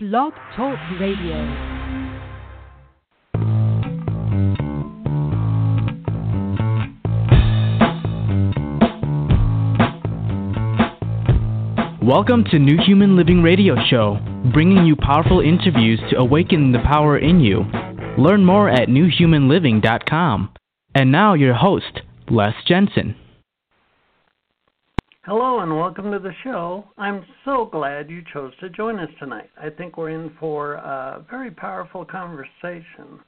[0.00, 1.34] Blog Talk Radio.
[12.00, 14.20] Welcome to New Human Living Radio Show,
[14.52, 17.64] bringing you powerful interviews to awaken the power in you.
[18.16, 20.54] Learn more at newhumanliving.com.
[20.94, 23.16] And now, your host, Les Jensen.
[25.28, 26.84] Hello and welcome to the show.
[26.96, 29.50] I'm so glad you chose to join us tonight.
[29.60, 33.20] I think we're in for a very powerful conversation.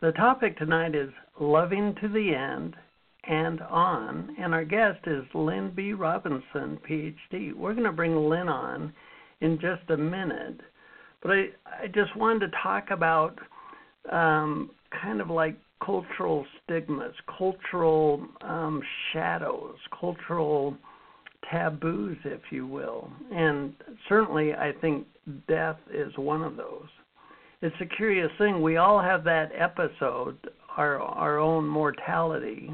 [0.00, 2.74] The topic tonight is loving to the end
[3.22, 5.92] and on, and our guest is Lynn B.
[5.92, 7.54] Robinson, PhD.
[7.54, 8.92] We're going to bring Lynn on
[9.40, 10.60] in just a minute,
[11.22, 11.44] but I,
[11.84, 13.38] I just wanted to talk about
[14.10, 20.76] um, kind of like cultural stigmas, cultural um, shadows, cultural
[21.50, 23.10] taboos, if you will.
[23.32, 23.74] And
[24.08, 25.06] certainly, I think
[25.48, 26.88] death is one of those.
[27.62, 28.60] It's a curious thing.
[28.60, 30.36] We all have that episode,
[30.76, 32.70] our our own mortality.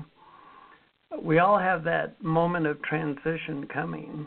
[1.22, 4.26] We all have that moment of transition coming.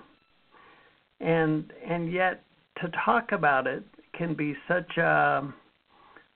[1.19, 2.43] And and yet
[2.81, 3.83] to talk about it
[4.17, 5.53] can be such a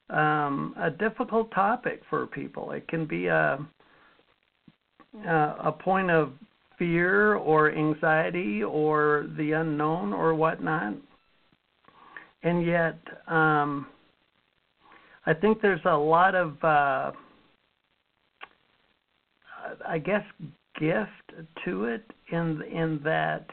[0.09, 2.71] um, a difficult topic for people.
[2.71, 3.59] It can be a
[5.25, 6.33] a point of
[6.77, 10.93] fear or anxiety or the unknown or whatnot.
[12.43, 13.87] And yet, um,
[15.25, 17.11] I think there's a lot of, uh,
[19.85, 20.23] I guess,
[20.79, 21.33] gift
[21.65, 23.47] to it in in that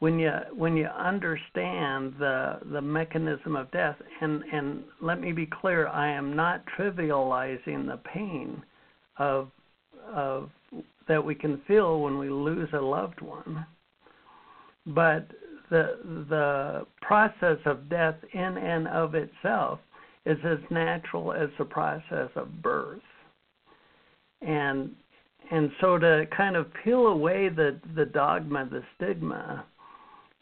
[0.00, 5.46] when you when you understand the the mechanism of death and and let me be
[5.46, 8.62] clear I am not trivializing the pain
[9.18, 9.50] of
[10.12, 10.50] of
[11.10, 13.66] that we can feel when we lose a loved one.
[14.86, 15.26] But
[15.68, 19.80] the the process of death in and of itself
[20.24, 23.02] is as natural as the process of birth.
[24.40, 24.92] And
[25.50, 29.66] and so to kind of peel away the, the dogma, the stigma,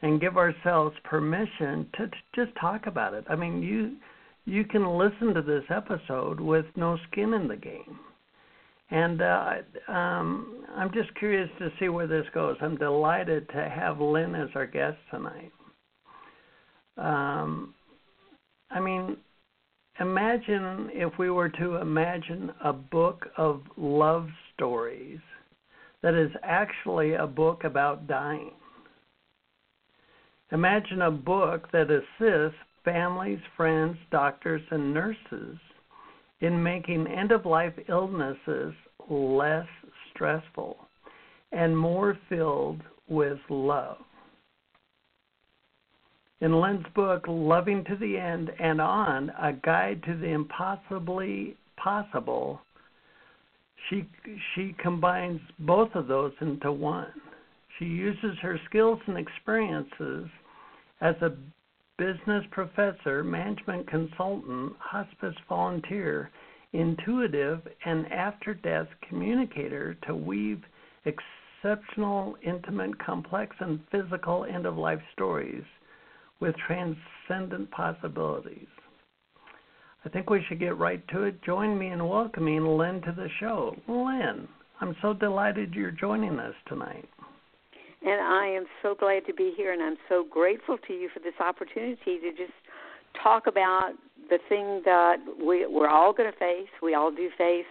[0.02, 3.24] and give ourselves permission to, to just talk about it.
[3.30, 3.96] I mean, you
[4.44, 7.98] you can listen to this episode with no skin in the game
[8.90, 9.52] and uh,
[9.88, 12.56] um, I'm just curious to see where this goes.
[12.60, 15.52] I'm delighted to have Lynn as our guest tonight.
[16.96, 17.74] Um,
[18.70, 19.16] I mean,
[20.00, 25.20] imagine if we were to imagine a book of love stories
[26.02, 28.52] that is actually a book about dying.
[30.50, 35.58] Imagine a book that assists families, friends, doctors, and nurses
[36.40, 38.72] in making end of life illnesses
[39.08, 39.66] less
[40.10, 40.76] stressful
[41.52, 43.98] and more filled with love.
[46.40, 52.60] In Lynn's book, Loving to the End and On, A Guide to the Impossibly Possible,
[53.88, 54.08] she,
[54.54, 57.12] she combines both of those into one.
[57.78, 60.28] She uses her skills and experiences
[61.00, 61.30] as a
[61.98, 66.30] business professor, management consultant, hospice volunteer,
[66.72, 70.62] intuitive, and after death communicator to weave
[71.04, 75.64] exceptional, intimate, complex, and physical end of life stories
[76.40, 78.68] with transcendent possibilities.
[80.04, 81.42] I think we should get right to it.
[81.42, 83.74] Join me in welcoming Lynn to the show.
[83.88, 84.46] Lynn,
[84.80, 87.08] I'm so delighted you're joining us tonight.
[88.04, 91.18] And I am so glad to be here, and I'm so grateful to you for
[91.20, 92.52] this opportunity to just
[93.20, 93.92] talk about
[94.30, 96.68] the thing that we, we're all going to face.
[96.82, 97.66] We all do face.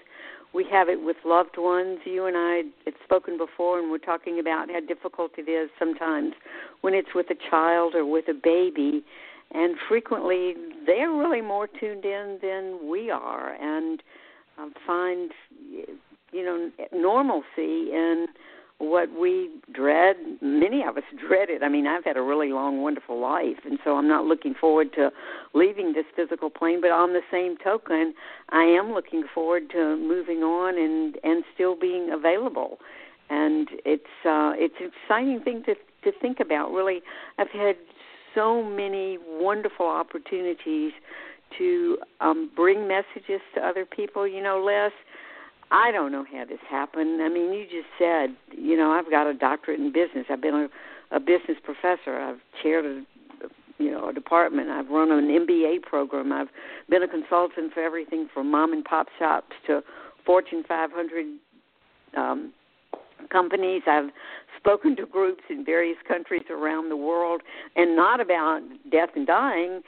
[0.53, 1.99] We have it with loved ones.
[2.05, 6.33] You and I had spoken before, and we're talking about how difficult it is sometimes
[6.81, 9.03] when it's with a child or with a baby.
[9.51, 10.55] And frequently,
[10.85, 14.03] they're really more tuned in than we are, and
[14.57, 15.31] um, find,
[16.31, 18.27] you know, normalcy in
[18.79, 21.63] what we dread, many of us dread it.
[21.63, 24.93] I mean, I've had a really long, wonderful life, and so I'm not looking forward
[24.93, 25.11] to
[25.53, 26.81] leaving this physical plane.
[26.81, 28.13] But on the same token,
[28.49, 32.77] I am looking forward to moving on and and still being available.
[33.29, 35.75] And it's uh, it's an exciting thing to
[36.09, 36.71] to think about.
[36.71, 37.01] Really,
[37.37, 37.75] I've had
[38.35, 40.91] so many wonderful opportunities
[41.57, 44.27] to um, bring messages to other people.
[44.27, 44.91] You know, Les
[45.71, 47.21] I don't know how this happened.
[47.21, 50.25] I mean, you just said, you know, I've got a doctorate in business.
[50.29, 50.69] I've been
[51.11, 52.17] a, a business professor.
[52.19, 53.03] I've chaired a,
[53.77, 54.69] you know, a department.
[54.69, 56.31] I've run an MBA program.
[56.31, 56.47] I've
[56.89, 59.81] been a consultant for everything from mom and pop shops to
[60.25, 61.25] Fortune 500
[62.15, 62.53] um,
[63.29, 63.81] companies.
[63.87, 64.09] I've
[64.57, 67.41] spoken to groups in various countries around the world,
[67.75, 68.61] and not about
[68.91, 69.81] death and dying,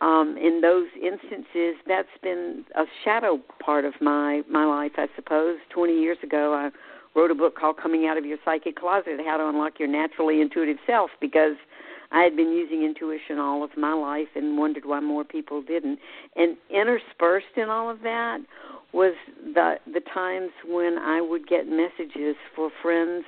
[0.00, 5.58] um, in those instances, that's been a shadow part of my my life, I suppose.
[5.70, 6.70] Twenty years ago, I
[7.18, 10.40] wrote a book called "Coming Out of Your Psychic Closet: How to Unlock Your Naturally
[10.40, 11.56] Intuitive Self" because
[12.10, 15.98] I had been using intuition all of my life and wondered why more people didn't.
[16.36, 18.38] And interspersed in all of that
[18.92, 19.14] was
[19.54, 23.24] the the times when I would get messages for friends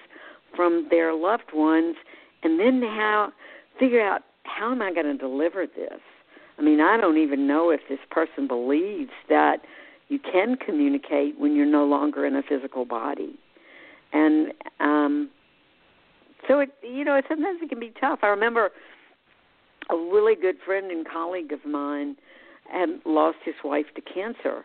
[0.54, 1.96] from their loved ones,
[2.42, 3.32] and then how
[3.78, 6.00] figure out how am I going to deliver this.
[6.58, 9.58] I mean, I don't even know if this person believes that
[10.08, 13.34] you can communicate when you're no longer in a physical body,
[14.12, 15.30] and um,
[16.48, 18.20] so it you know sometimes it can be tough.
[18.22, 18.70] I remember
[19.90, 22.16] a really good friend and colleague of mine
[22.70, 24.64] had lost his wife to cancer.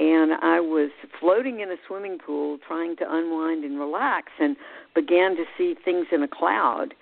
[0.00, 0.90] And I was
[1.20, 4.56] floating in a swimming pool trying to unwind and relax and
[4.94, 6.94] began to see things in a cloud.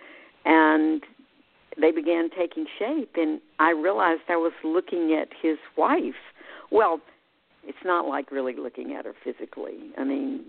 [0.44, 1.02] And
[1.80, 6.14] they began taking shape and I realized I was looking at his wife.
[6.70, 7.00] Well,
[7.64, 9.90] it's not like really looking at her physically.
[9.98, 10.44] I mean,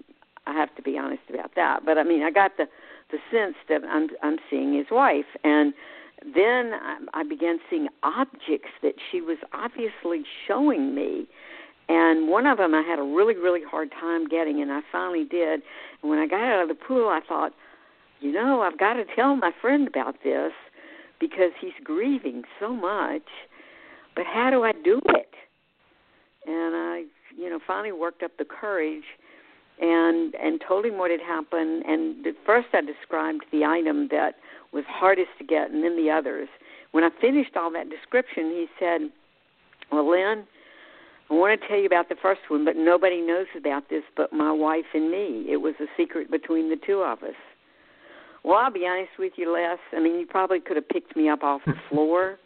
[0.47, 1.85] I have to be honest about that.
[1.85, 2.65] But I mean, I got the
[3.11, 5.73] the sense that I'm I'm seeing his wife and
[6.35, 6.71] then
[7.15, 11.27] I, began seeing objects that she was obviously showing me
[11.89, 15.25] and one of them I had a really really hard time getting, and I finally
[15.25, 15.61] did.
[16.01, 17.53] And when I got out of the pool, I thought,
[18.21, 20.53] you know, I've got to tell my friend about this
[21.21, 23.21] because he's grieving so much.
[24.13, 25.33] But how do I do it?
[26.45, 27.03] And I,
[27.37, 29.05] you know, finally worked up the courage
[29.79, 31.85] and and told him what had happened.
[31.87, 34.35] And at first, I described the item that
[34.73, 36.49] was hardest to get, and then the others.
[36.91, 39.09] When I finished all that description, he said,
[39.91, 40.45] "Well, Lynn."
[41.29, 44.33] I want to tell you about the first one, but nobody knows about this but
[44.33, 45.45] my wife and me.
[45.47, 47.39] It was a secret between the two of us.
[48.43, 49.77] Well, I'll be honest with you, Les.
[49.95, 52.37] I mean, you probably could have picked me up off the floor.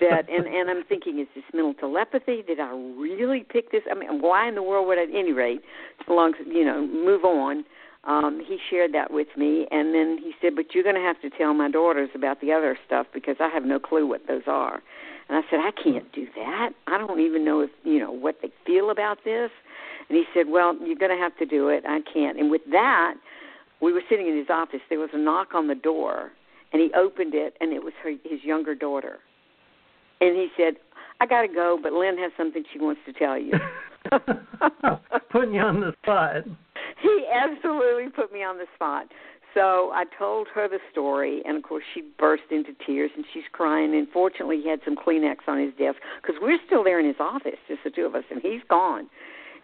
[0.00, 2.42] that and and I'm thinking, is this mental telepathy?
[2.46, 3.82] Did I really pick this?
[3.90, 5.04] I mean, why in the world would I?
[5.04, 5.62] At any rate,
[6.06, 7.64] so long you know, move on.
[8.04, 11.20] Um, he shared that with me, and then he said, "But you're going to have
[11.22, 14.44] to tell my daughters about the other stuff because I have no clue what those
[14.46, 14.82] are."
[15.28, 16.70] And I said, I can't do that.
[16.86, 19.50] I don't even know if you know what they feel about this.
[20.08, 21.84] And he said, Well, you're going to have to do it.
[21.86, 22.38] I can't.
[22.38, 23.14] And with that,
[23.80, 24.80] we were sitting in his office.
[24.88, 26.30] There was a knock on the door,
[26.72, 29.18] and he opened it, and it was her, his younger daughter.
[30.20, 30.74] And he said,
[31.20, 33.52] I got to go, but Lynn has something she wants to tell you.
[35.30, 36.44] Putting you on the spot.
[37.02, 39.06] He absolutely put me on the spot.
[39.54, 43.44] So I told her the story, and of course she burst into tears and she's
[43.52, 43.94] crying.
[43.94, 47.16] And fortunately, he had some Kleenex on his desk because we're still there in his
[47.18, 49.08] office, just the two of us, and he's gone.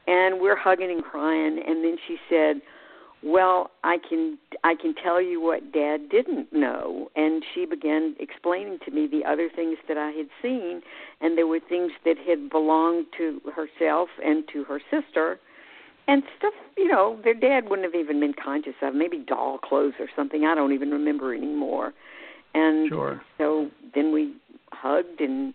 [0.07, 1.61] And we're hugging and crying.
[1.65, 2.61] And then she said,
[3.25, 8.79] "Well, I can I can tell you what Dad didn't know." And she began explaining
[8.85, 10.83] to me the other things that I had seen,
[11.23, 15.41] and there were things that had belonged to herself and to her sister.
[16.07, 18.95] And stuff you know their dad wouldn't have even been conscious of.
[18.95, 20.45] Maybe doll clothes or something.
[20.45, 21.95] I don't even remember anymore.
[22.55, 23.23] And sure.
[23.39, 24.35] so then we
[24.71, 25.55] hugged and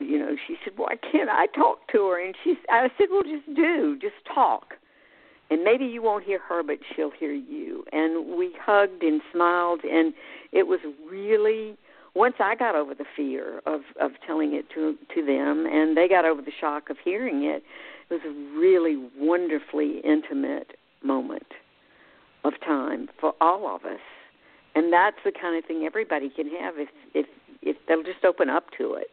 [0.00, 2.22] you know she said why can't i talk to her?
[2.22, 3.96] And she i said well just do.
[3.98, 4.74] Just talk
[5.50, 9.80] and maybe you won't hear her but she'll hear you and we hugged and smiled
[9.84, 10.14] and
[10.52, 10.80] it was
[11.10, 11.76] really
[12.14, 16.08] once i got over the fear of of telling it to to them and they
[16.08, 17.62] got over the shock of hearing it
[18.10, 21.46] it was a really wonderfully intimate moment
[22.44, 24.00] of time for all of us.
[24.74, 27.26] And that's the kind of thing everybody can have if if
[27.62, 29.08] if they'll just open up to it.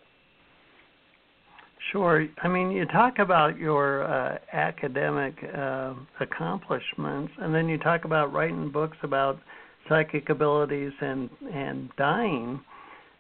[1.92, 2.28] Sure.
[2.42, 8.34] I mean, you talk about your uh, academic uh, accomplishments, and then you talk about
[8.34, 9.40] writing books about
[9.88, 12.60] psychic abilities and and dying.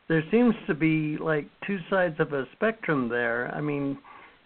[0.07, 3.53] There seems to be like two sides of a spectrum there.
[3.53, 3.97] I mean,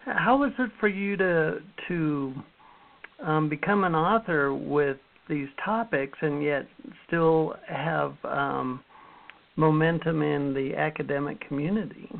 [0.04, 2.34] how was it for you to to
[3.24, 4.98] um, become an author with
[5.28, 6.66] these topics and yet
[7.06, 8.82] still have um,
[9.56, 12.10] momentum in the academic community?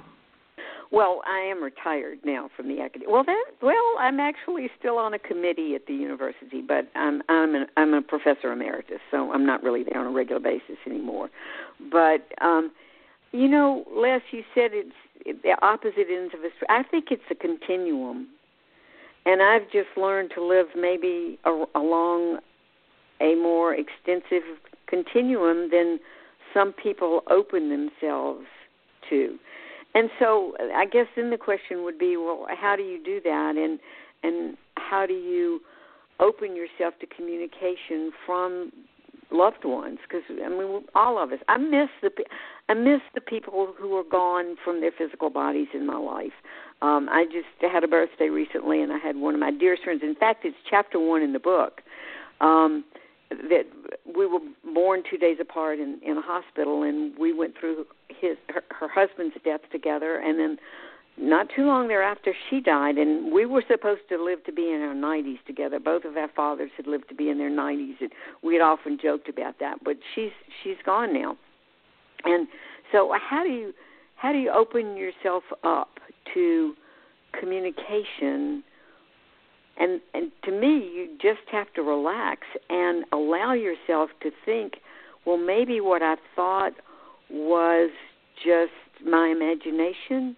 [0.93, 3.07] Well, I am retired now from the academy.
[3.09, 7.55] Well, that well, I'm actually still on a committee at the university, but I'm I'm
[7.55, 11.31] an, I'm a professor emeritus, so I'm not really there on a regular basis anymore.
[11.93, 12.73] But um,
[13.31, 16.73] you know, Les, you said it's the opposite ends of a.
[16.73, 18.27] I think it's a continuum,
[19.27, 22.39] and I've just learned to live maybe a, along
[23.21, 24.43] a more extensive
[24.89, 26.01] continuum than
[26.53, 28.47] some people open themselves
[29.09, 29.39] to.
[29.95, 33.55] And so, I guess then the question would be, well, how do you do that,
[33.57, 33.79] and
[34.23, 35.61] and how do you
[36.21, 38.71] open yourself to communication from
[39.33, 41.39] loved ones because I mean all of us.
[41.49, 42.11] I miss the
[42.69, 46.33] I miss the people who are gone from their physical bodies in my life.
[46.83, 50.03] Um, I just had a birthday recently, and I had one of my dearest friends.
[50.03, 51.83] In fact, it's chapter one in the book.
[52.41, 52.85] Um,
[53.31, 53.65] that
[54.05, 54.41] we were
[54.75, 58.89] born two days apart in in a hospital, and we went through his her, her
[58.89, 60.59] husband's death together, and then
[61.21, 64.81] not too long thereafter she died and we were supposed to live to be in
[64.81, 65.79] our 90s together.
[65.79, 68.11] Both of our fathers had lived to be in their 90s and
[68.43, 70.31] we had often joked about that but she's
[70.63, 71.37] she's gone now.
[72.25, 72.49] And
[72.91, 73.75] so how do you
[74.17, 75.99] how do you open yourself up
[76.35, 76.75] to
[77.39, 78.63] communication
[79.81, 84.75] and and to me you just have to relax and allow yourself to think
[85.27, 86.73] well maybe what i thought
[87.31, 87.91] was
[88.45, 88.73] just
[89.05, 90.37] my imagination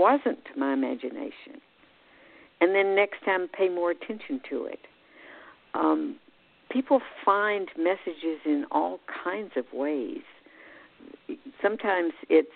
[0.00, 1.60] wasn't my imagination.
[2.60, 4.80] And then next time, pay more attention to it.
[5.74, 6.16] Um,
[6.70, 10.22] people find messages in all kinds of ways.
[11.62, 12.48] Sometimes it's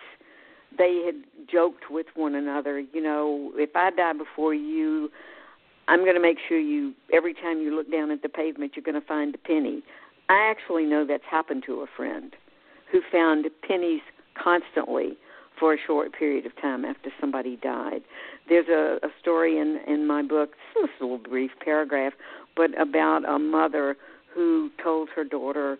[0.77, 1.15] they had
[1.49, 5.09] joked with one another, you know, if I die before you,
[5.89, 8.85] I'm going to make sure you every time you look down at the pavement you're
[8.85, 9.83] going to find a penny.
[10.29, 12.35] I actually know that's happened to a friend
[12.91, 14.01] who found pennies
[14.43, 15.17] constantly
[15.59, 18.03] for a short period of time after somebody died.
[18.49, 22.13] There's a, a story in in my book, it's a little brief paragraph,
[22.57, 23.97] but about a mother
[24.35, 25.79] who told her daughter,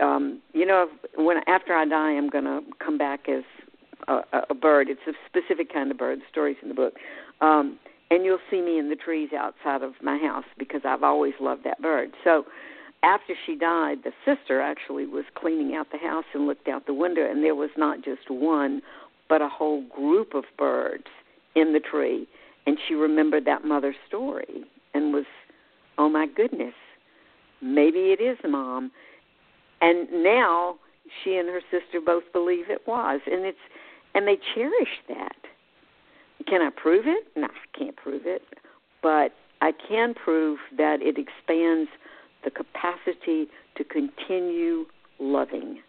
[0.00, 3.42] um, you know, when after I die, I'm going to come back as
[4.08, 4.88] a, a bird.
[4.88, 6.20] It's a specific kind of bird.
[6.20, 6.94] The story's in the book.
[7.40, 7.78] Um,
[8.10, 11.64] and you'll see me in the trees outside of my house because I've always loved
[11.64, 12.10] that bird.
[12.24, 12.44] So
[13.02, 16.94] after she died, the sister actually was cleaning out the house and looked out the
[16.94, 18.80] window, and there was not just one,
[19.28, 21.06] but a whole group of birds
[21.54, 22.26] in the tree.
[22.66, 25.24] And she remembered that mother's story and was,
[25.98, 26.74] oh my goodness,
[27.60, 28.90] maybe it is mom.
[29.80, 30.76] And now
[31.22, 33.58] she and her sister both believe it was, and it's
[34.14, 35.36] and they cherish that.
[36.46, 37.26] Can I prove it?
[37.36, 38.42] No, I can't prove it,
[39.02, 41.90] but I can prove that it expands
[42.44, 44.86] the capacity to continue
[45.18, 45.80] loving.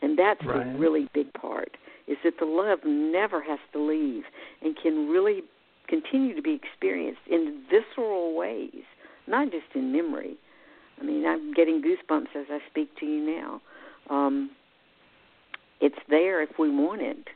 [0.00, 0.72] And that's right.
[0.72, 4.24] the really big part is that the love never has to leave
[4.62, 5.42] and can really
[5.88, 8.84] continue to be experienced in visceral ways,
[9.26, 10.36] not just in memory.
[11.00, 13.60] I mean, I'm getting goosebumps as I speak to you now.
[14.10, 14.50] Um,
[15.80, 17.28] it's there if we want it,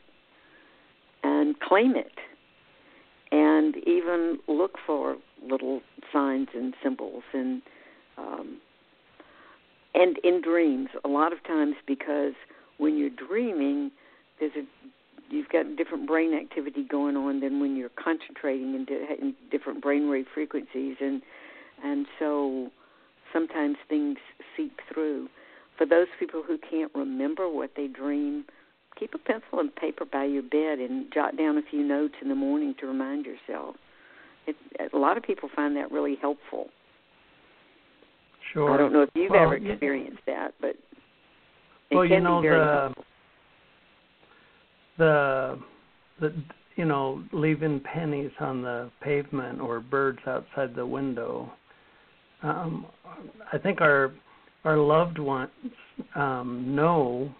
[1.23, 2.13] and claim it,
[3.31, 7.61] and even look for little signs and symbols and
[8.17, 8.59] um,
[9.95, 10.89] and in dreams.
[11.03, 12.33] A lot of times because
[12.77, 13.91] when you're dreaming
[14.39, 14.63] there's a
[15.29, 19.83] you've got different brain activity going on than when you're concentrating in, di- in different
[19.83, 20.97] brainwave frequencies.
[21.01, 21.21] And
[21.83, 22.71] and so
[23.31, 24.17] sometimes things
[24.55, 25.27] seep through.
[25.77, 28.45] For those people who can't remember what they dream
[29.03, 32.29] keep a pencil and paper by your bed and jot down a few notes in
[32.29, 33.75] the morning to remind yourself
[34.47, 34.55] it,
[34.93, 36.67] a lot of people find that really helpful
[38.51, 38.71] Sure.
[38.71, 40.75] I don't know if you've well, ever experienced that, but
[41.89, 43.03] it well, can you know be very the helpful.
[44.97, 45.59] the
[46.19, 46.43] the
[46.75, 51.51] you know leaving pennies on the pavement or birds outside the window.
[52.43, 52.85] Um,
[53.51, 54.13] I think our
[54.65, 55.49] our loved ones
[56.15, 57.33] um, know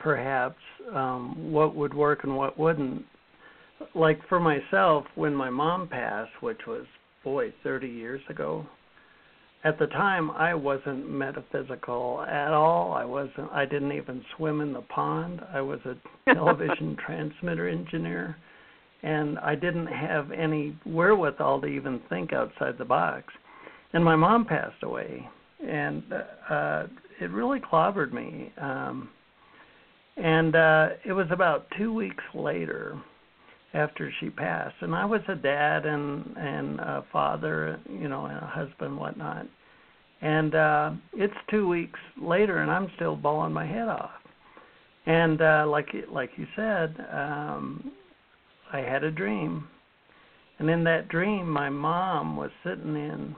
[0.00, 0.58] perhaps
[0.94, 3.04] um, what would work and what wouldn't.
[3.94, 6.84] Like for myself, when my mom passed, which was
[7.22, 8.66] boy 30 years ago,
[9.62, 12.92] at the time I wasn't metaphysical at all.
[12.92, 15.40] I wasn't I didn't even swim in the pond.
[15.52, 15.96] I was a
[16.34, 18.36] television transmitter engineer
[19.02, 23.32] and I didn't have any wherewithal to even think outside the box.
[23.92, 25.28] And my mom passed away
[25.66, 26.02] and
[26.48, 26.84] uh
[27.20, 28.52] it really clobbered me.
[28.60, 29.10] Um
[30.16, 33.00] and uh it was about 2 weeks later
[33.74, 34.74] after she passed.
[34.80, 39.46] And I was a dad and and a father, you know, and a husband, whatnot.
[40.22, 44.10] And uh, it's two weeks later, and I'm still bawling my head off.
[45.06, 47.92] And uh, like like you said, um,
[48.72, 49.66] I had a dream,
[50.58, 53.34] and in that dream, my mom was sitting in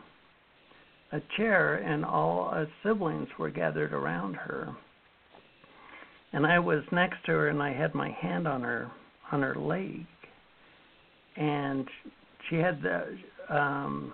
[1.13, 4.75] a chair, and all us siblings were gathered around her.
[6.33, 8.91] And I was next to her, and I had my hand on her
[9.31, 10.07] on her leg,
[11.37, 11.89] and
[12.49, 14.13] she had the um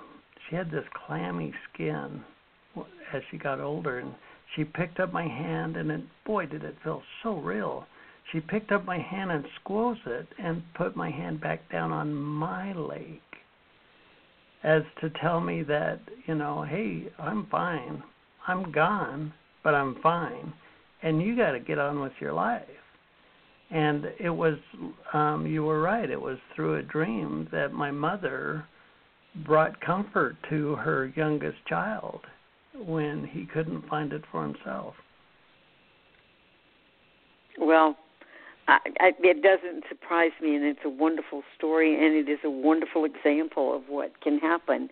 [0.48, 2.22] she had this clammy skin
[3.12, 4.14] as she got older and
[4.54, 7.86] she picked up my hand and it boy did it feel so real.
[8.32, 12.14] She picked up my hand and squoze it and put my hand back down on
[12.14, 13.20] my leg
[14.62, 18.02] as to tell me that you know hey i'm fine.
[18.46, 20.54] I'm gone, but I'm fine,
[21.02, 22.62] and you got to get on with your life.
[23.70, 24.54] And it was,
[25.12, 26.08] um, you were right.
[26.08, 28.64] It was through a dream that my mother
[29.46, 32.20] brought comfort to her youngest child
[32.86, 34.94] when he couldn't find it for himself.
[37.58, 37.96] Well,
[38.68, 42.50] I, I, it doesn't surprise me, and it's a wonderful story, and it is a
[42.50, 44.88] wonderful example of what can happen.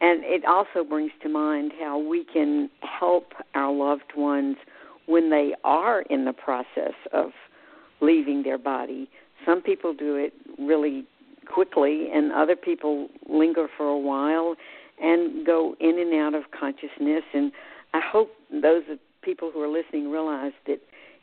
[0.00, 4.56] And it also brings to mind how we can help our loved ones
[5.06, 7.30] when they are in the process of
[8.00, 9.08] leaving their body.
[9.46, 11.04] Some people do it really
[11.46, 14.54] quickly, and other people linger for a while
[15.00, 17.24] and go in and out of consciousness.
[17.34, 17.52] And
[17.94, 18.82] I hope those
[19.22, 20.78] people who are listening realize that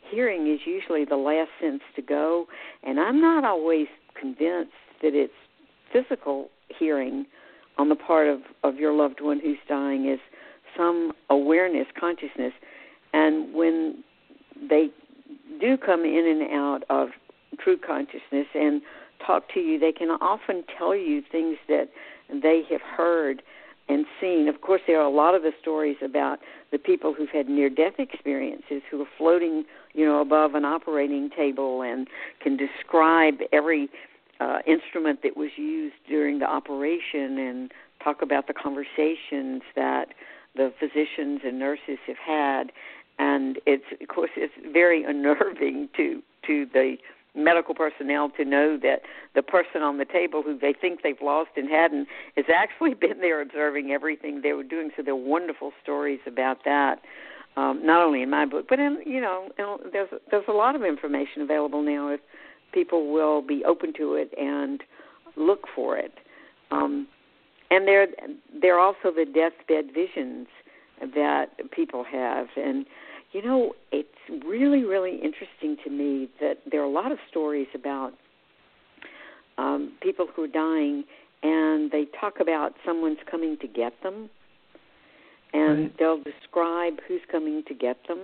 [0.10, 2.48] hearing is usually the last sense to go,
[2.84, 3.88] and I'm not always
[4.20, 4.72] convinced
[5.02, 5.34] that it's
[5.94, 7.26] physical hearing
[7.78, 10.20] on the part of, of your loved one who's dying is
[10.76, 12.54] some awareness, consciousness.
[13.14, 14.04] And when
[14.70, 14.90] they
[15.60, 17.10] do come in and out of
[17.60, 18.82] true consciousness and
[19.26, 21.90] talk to you, they can often tell you things that
[22.30, 23.42] they have heard
[23.90, 24.48] and seen.
[24.48, 26.40] Of course, there are a lot of the stories about
[26.72, 31.30] the people who've had near death experiences who are floating, you know, above an operating
[31.36, 32.08] table and
[32.42, 33.90] can describe every
[34.40, 37.72] uh, instrument that was used during the operation and
[38.04, 40.10] talk about the conversations that
[40.56, 42.72] the physicians and nurses have had.
[43.20, 46.96] And it's, of course, it's very unnerving to to the
[47.36, 49.02] medical personnel to know that
[49.36, 53.20] the person on the table who they think they've lost and hadn't has actually been
[53.22, 54.90] there observing everything they were doing.
[54.98, 57.00] So there are wonderful stories about that.
[57.58, 59.50] Um, not only in my book, but in you know,
[59.92, 62.22] there's there's a lot of information available now if
[62.72, 64.82] people will be open to it and
[65.36, 66.14] look for it.
[66.72, 67.08] Um,
[67.72, 68.08] and there
[68.62, 70.48] there are also the deathbed visions
[71.16, 72.86] that people have, and
[73.32, 74.10] you know, it's
[74.46, 78.14] really, really interesting to me that there are a lot of stories about
[79.58, 81.04] um, people who are dying,
[81.44, 84.30] and they talk about someone's coming to get them,
[85.54, 85.96] and right.
[86.00, 88.20] they'll describe who's coming to get them,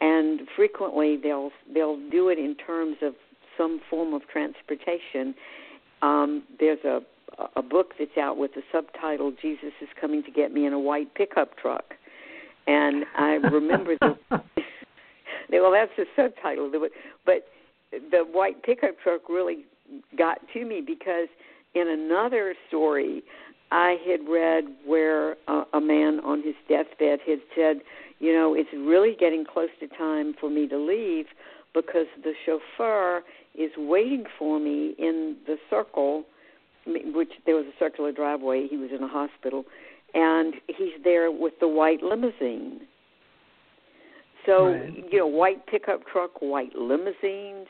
[0.00, 3.14] and frequently they'll they'll do it in terms of
[3.56, 5.34] some form of transportation.
[6.02, 7.00] Um, there's a
[7.54, 10.80] a book that's out with the subtitle "Jesus is coming to get me" in a
[10.80, 11.94] white pickup truck
[12.68, 14.16] and I remember the
[15.50, 16.70] well, that's the subtitle,
[17.24, 17.48] but
[17.90, 19.64] the white pickup truck really
[20.16, 21.28] got to me because
[21.74, 23.22] in another story
[23.70, 27.76] I had read where a, a man on his deathbed had said,
[28.18, 31.26] you know, it's really getting close to time for me to leave
[31.74, 33.22] because the chauffeur
[33.54, 36.24] is waiting for me in the circle,
[36.86, 38.66] which there was a circular driveway.
[38.68, 39.64] He was in a hospital,
[40.18, 42.80] and he's there with the white limousine.
[44.46, 44.92] So right.
[45.12, 47.66] you know, white pickup truck, white limousines.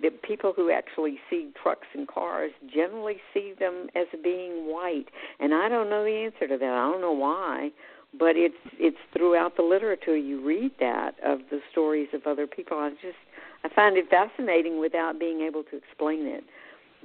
[0.00, 5.06] The people who actually see trucks and cars generally see them as being white,
[5.38, 6.64] and I don't know the answer to that.
[6.64, 7.70] I don't know why,
[8.18, 10.16] but it's it's throughout the literature.
[10.16, 12.78] You read that of the stories of other people.
[12.78, 13.18] I just
[13.62, 16.42] I find it fascinating without being able to explain it.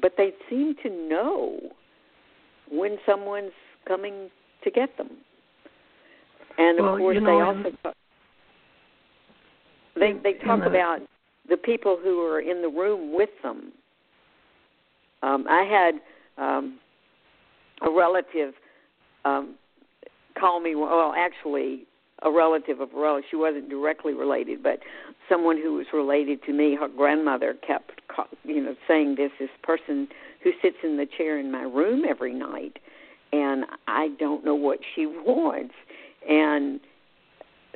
[0.02, 1.60] But they seem to know
[2.72, 3.52] when someone's
[3.88, 4.30] coming
[4.68, 5.10] to get them.
[6.58, 7.96] And of well, course, you know, they also talk,
[9.96, 11.00] they they talk the, about
[11.50, 13.72] the people who are in the room with them.
[15.24, 16.80] Um, I had um,
[17.82, 18.54] a relative
[19.26, 19.56] um,
[20.40, 20.76] call me.
[20.76, 21.86] Well, actually,
[22.24, 23.28] a relative of a relative.
[23.30, 24.80] She wasn't directly related, but
[25.30, 26.76] someone who was related to me.
[26.76, 28.02] Her grandmother kept,
[28.44, 29.32] you know, saying this.
[29.40, 30.08] This person
[30.44, 32.80] who sits in the chair in my room every night
[33.32, 35.74] and I don't know what she wants.
[36.28, 36.80] And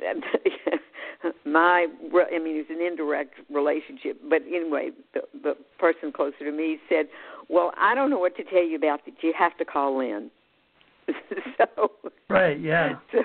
[1.44, 6.78] my, I mean, it's an indirect relationship, but anyway, the, the person closer to me
[6.88, 7.06] said,
[7.48, 9.14] "Well, I don't know what to tell you about that.
[9.22, 10.30] You have to call in."
[11.58, 11.90] so
[12.28, 12.94] right, yeah.
[13.12, 13.22] So,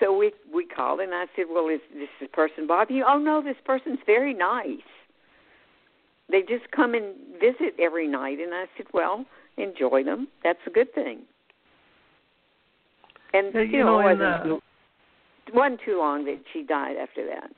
[0.00, 3.42] so we we called and I said, "Well, is this person bother you?" "Oh no,
[3.42, 4.80] this person's very nice.
[6.30, 9.24] They just come and visit every night." And I said, "Well."
[9.56, 10.28] Enjoy them.
[10.42, 11.20] That's a good thing.
[13.34, 14.62] And yeah, you, you know, wasn't,
[15.54, 17.50] wasn't too long that she died after that.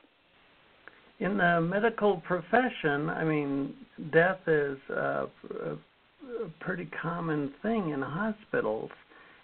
[1.21, 3.75] In the medical profession, I mean,
[4.13, 8.91] death is a, a, a pretty common thing in hospitals,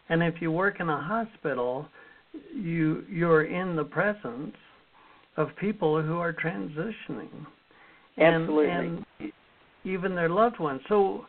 [0.09, 1.87] and if you work in a hospital,
[2.55, 4.55] you you're in the presence
[5.37, 7.47] of people who are transitioning,
[8.19, 8.69] Absolutely.
[8.69, 9.33] and, and
[9.85, 10.81] even their loved ones.
[10.89, 11.27] So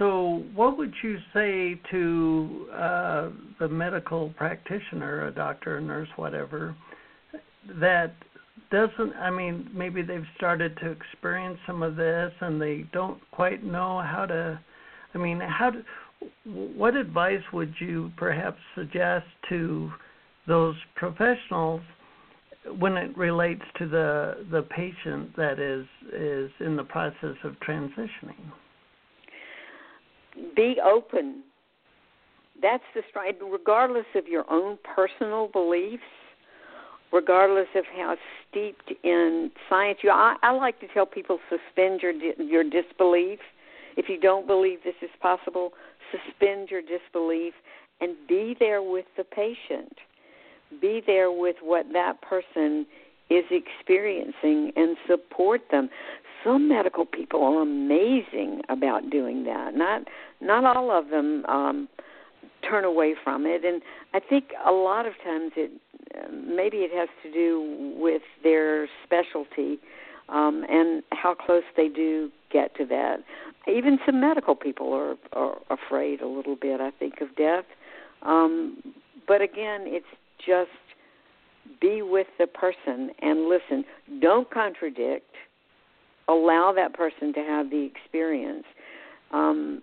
[0.00, 6.74] So, what would you say to uh, the medical practitioner, a doctor, a nurse, whatever,
[7.78, 8.14] that
[8.70, 9.12] doesn't?
[9.20, 14.00] I mean, maybe they've started to experience some of this, and they don't quite know
[14.00, 14.58] how to.
[15.14, 15.72] I mean, how?
[15.72, 15.82] Do,
[16.54, 19.90] what advice would you perhaps suggest to
[20.48, 21.82] those professionals
[22.78, 28.50] when it relates to the the patient that is is in the process of transitioning?
[30.54, 31.42] Be open.
[32.60, 36.02] That's the stride, regardless of your own personal beliefs,
[37.12, 38.16] regardless of how
[38.48, 40.10] steeped in science you.
[40.10, 40.36] are.
[40.42, 43.38] I, I like to tell people suspend your your disbelief.
[43.96, 45.72] If you don't believe this is possible,
[46.10, 47.54] suspend your disbelief
[48.00, 49.96] and be there with the patient
[50.80, 52.86] be there with what that person
[53.30, 55.88] is experiencing and support them.
[56.44, 59.74] Some medical people are amazing about doing that.
[59.74, 60.02] Not
[60.40, 61.88] not all of them um
[62.68, 63.80] turn away from it and
[64.12, 65.70] I think a lot of times it
[66.30, 69.78] maybe it has to do with their specialty
[70.28, 73.18] um and how close they do get to that.
[73.68, 77.64] Even some medical people are are afraid a little bit I think of death.
[78.22, 78.94] Um
[79.28, 80.06] but again, it's
[80.44, 80.70] just
[81.80, 83.84] be with the person and listen.
[84.20, 85.26] Don't contradict.
[86.28, 88.64] Allow that person to have the experience.
[89.32, 89.82] Um,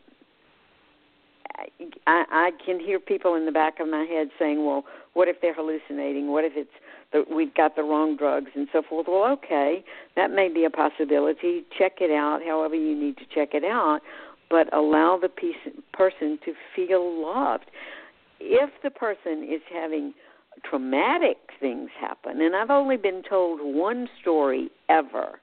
[2.05, 5.37] I, I can hear people in the back of my head saying, "Well, what if
[5.41, 6.31] they're hallucinating?
[6.31, 6.69] What if it's
[7.13, 9.83] that we've got the wrong drugs and so forth?" Well, okay,
[10.15, 11.65] that may be a possibility.
[11.77, 14.01] Check it out, however you need to check it out,
[14.49, 15.55] but allow the piece,
[15.93, 17.65] person to feel loved.
[18.39, 20.13] If the person is having
[20.63, 22.41] traumatic things happen.
[22.41, 25.39] And I've only been told one story ever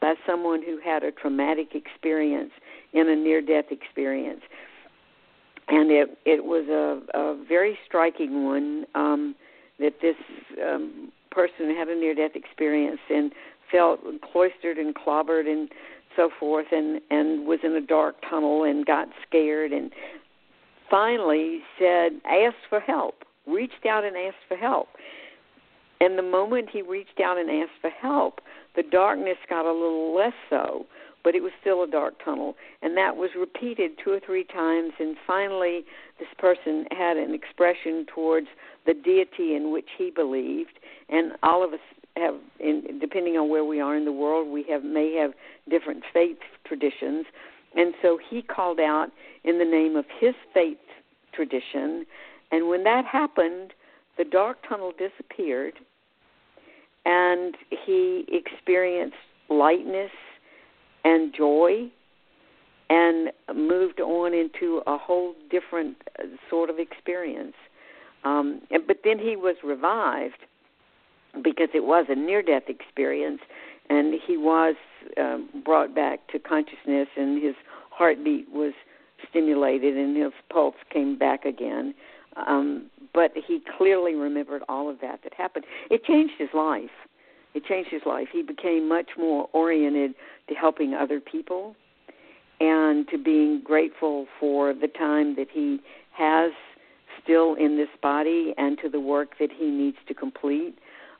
[0.00, 2.50] by someone who had a traumatic experience
[2.92, 4.42] in a near death experience.
[5.68, 9.34] And it it was a, a very striking one um,
[9.78, 10.16] that this
[10.62, 13.32] um, person had a near death experience and
[13.72, 15.70] felt cloistered and clobbered and
[16.16, 19.90] so forth and and was in a dark tunnel and got scared and
[20.90, 24.88] finally said asked for help reached out and asked for help.
[26.00, 28.40] And the moment he reached out and asked for help,
[28.76, 30.86] the darkness got a little less so,
[31.22, 32.56] but it was still a dark tunnel.
[32.82, 34.92] And that was repeated two or three times.
[34.98, 35.84] And finally,
[36.18, 38.48] this person had an expression towards
[38.86, 40.78] the deity in which he believed.
[41.08, 41.80] And all of us
[42.16, 45.32] have, in, depending on where we are in the world, we have may have
[45.70, 47.24] different faith traditions.
[47.76, 49.08] And so he called out
[49.44, 50.78] in the name of his faith
[51.32, 52.04] tradition
[52.54, 53.72] and when that happened,
[54.16, 55.74] the dark tunnel disappeared
[57.04, 59.16] and he experienced
[59.48, 60.12] lightness
[61.04, 61.90] and joy
[62.90, 67.54] and moved on into a whole different uh, sort of experience.
[68.22, 70.38] Um, and, but then he was revived
[71.42, 73.40] because it was a near death experience
[73.90, 74.76] and he was
[75.18, 77.56] um, brought back to consciousness and his
[77.90, 78.74] heartbeat was
[79.28, 81.94] stimulated and his pulse came back again
[82.36, 85.64] um, but he clearly remembered all of that that happened.
[85.90, 86.90] It changed his life.
[87.54, 88.28] It changed his life.
[88.32, 90.14] He became much more oriented
[90.48, 91.76] to helping other people
[92.60, 95.80] and to being grateful for the time that he
[96.12, 96.52] has
[97.22, 100.76] still in this body and to the work that he needs to complete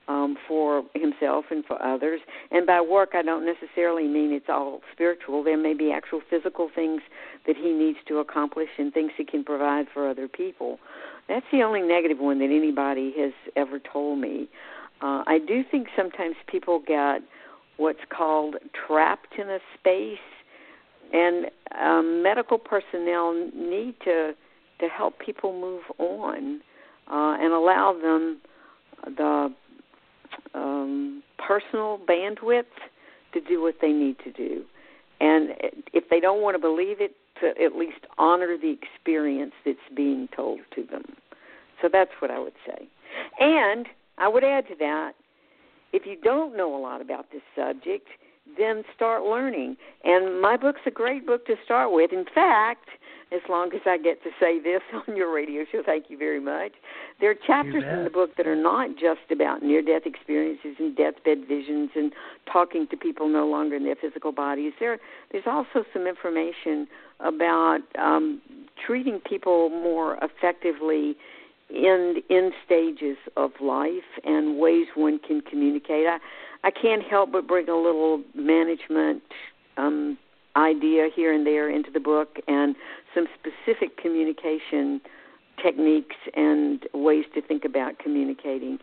[0.08, 2.20] um, for himself and for others.
[2.50, 5.42] And by work, I don't necessarily mean it's all spiritual.
[5.42, 7.00] There may be actual physical things
[7.46, 10.78] that he needs to accomplish and things he can provide for other people.
[11.28, 14.48] That's the only negative one that anybody has ever told me.
[15.00, 17.20] Uh, I do think sometimes people get
[17.76, 20.18] what's called trapped in a space,
[21.12, 21.46] and
[21.78, 24.32] um, medical personnel need to
[24.80, 26.60] to help people move on
[27.08, 28.40] uh, and allow them
[29.16, 29.54] the
[30.54, 32.64] um, personal bandwidth
[33.32, 34.64] to do what they need to do.
[35.20, 35.50] And
[35.92, 40.28] if they don't want to believe it, to at least honor the experience that's being
[40.34, 41.02] told to them.
[41.82, 42.88] So that's what I would say.
[43.40, 43.86] And
[44.18, 45.12] I would add to that
[45.92, 48.08] if you don't know a lot about this subject,
[48.58, 49.76] then start learning.
[50.02, 52.12] And my book's a great book to start with.
[52.12, 52.88] In fact,
[53.34, 56.40] as long as I get to say this on your radio show, thank you very
[56.40, 56.72] much.
[57.20, 60.96] There are chapters in the book that are not just about near death experiences and
[60.96, 62.12] deathbed visions and
[62.50, 64.72] talking to people no longer in their physical bodies.
[64.78, 64.98] There
[65.32, 66.86] there's also some information
[67.20, 68.40] about um,
[68.86, 71.16] treating people more effectively
[71.70, 76.06] in in stages of life and ways one can communicate.
[76.06, 76.18] I
[76.62, 79.22] I can't help but bring a little management
[79.76, 80.18] um
[80.56, 82.76] idea here and there into the book, and
[83.14, 85.00] some specific communication
[85.62, 88.78] techniques and ways to think about communicating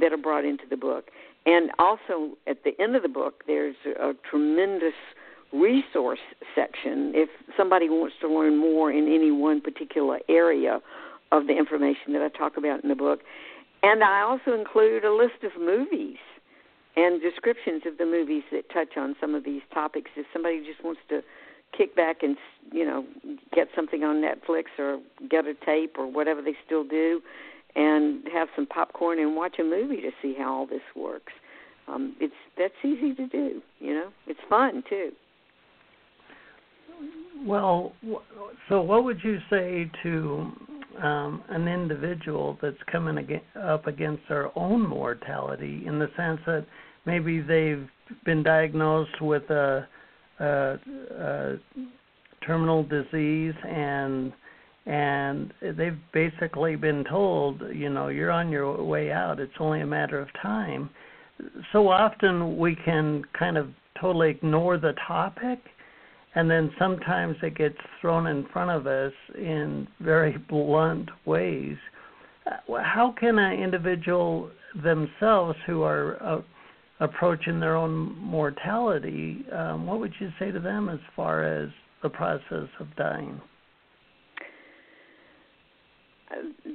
[0.00, 1.10] that are brought into the book.
[1.44, 4.94] And also at the end of the book, there's a tremendous
[5.52, 6.20] resource
[6.54, 10.80] section if somebody wants to learn more in any one particular area
[11.30, 13.20] of the information that I talk about in the book.
[13.82, 16.18] And I also include a list of movies
[16.96, 20.10] and descriptions of the movies that touch on some of these topics.
[20.16, 21.22] If somebody just wants to
[21.76, 22.36] kick back and
[22.70, 23.04] you know
[23.54, 27.20] get something on Netflix or get a tape or whatever they still do,
[27.74, 31.32] and have some popcorn and watch a movie to see how all this works.
[31.88, 33.60] Um, it's that's easy to do.
[33.80, 35.10] You know, it's fun too.
[37.44, 37.92] Well,
[38.68, 40.52] so what would you say to
[41.02, 46.66] um, an individual that's coming up against their own mortality in the sense that
[47.04, 47.88] maybe they've
[48.24, 49.88] been diagnosed with a,
[50.42, 50.78] a,
[51.18, 51.56] a
[52.46, 54.32] terminal disease and
[54.84, 59.38] and they've basically been told, you know, you're on your way out.
[59.38, 60.90] It's only a matter of time.
[61.72, 63.68] So often we can kind of
[64.00, 65.60] totally ignore the topic
[66.34, 71.76] and then sometimes it gets thrown in front of us in very blunt ways.
[72.46, 74.50] Uh, how can an individual
[74.82, 76.40] themselves who are uh,
[77.00, 81.68] approaching their own mortality, um, what would you say to them as far as
[82.02, 83.40] the process of dying?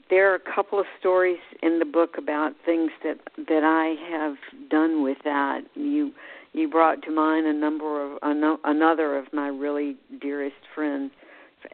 [0.10, 4.36] There are a couple of stories in the book about things that that I have
[4.70, 5.62] done with that.
[5.74, 6.12] You
[6.54, 11.12] you brought to mind a number of another of my really dearest friends,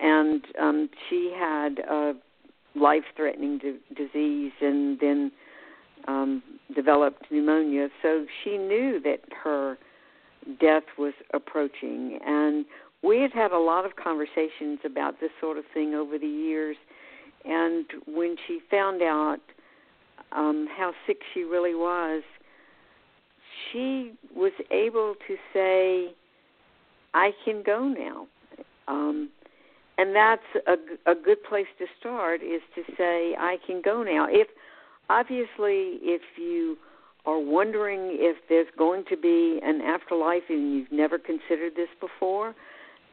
[0.01, 2.13] and um, she had a
[2.75, 5.31] life-threatening di- disease and then
[6.07, 6.43] um,
[6.75, 7.89] developed pneumonia.
[8.01, 9.77] So she knew that her
[10.59, 12.65] death was approaching, and
[13.03, 16.77] we had had a lot of conversations about this sort of thing over the years.
[17.45, 19.39] And when she found out
[20.31, 22.23] um, how sick she really was,
[23.71, 26.13] she was able to say,
[27.13, 28.27] I can go now.
[28.87, 29.29] Um,
[29.97, 34.27] and that's a, a good place to start is to say, I can go now.
[34.29, 34.47] If
[35.09, 36.77] obviously, if you
[37.25, 42.53] are wondering if there's going to be an afterlife and you've never considered this before,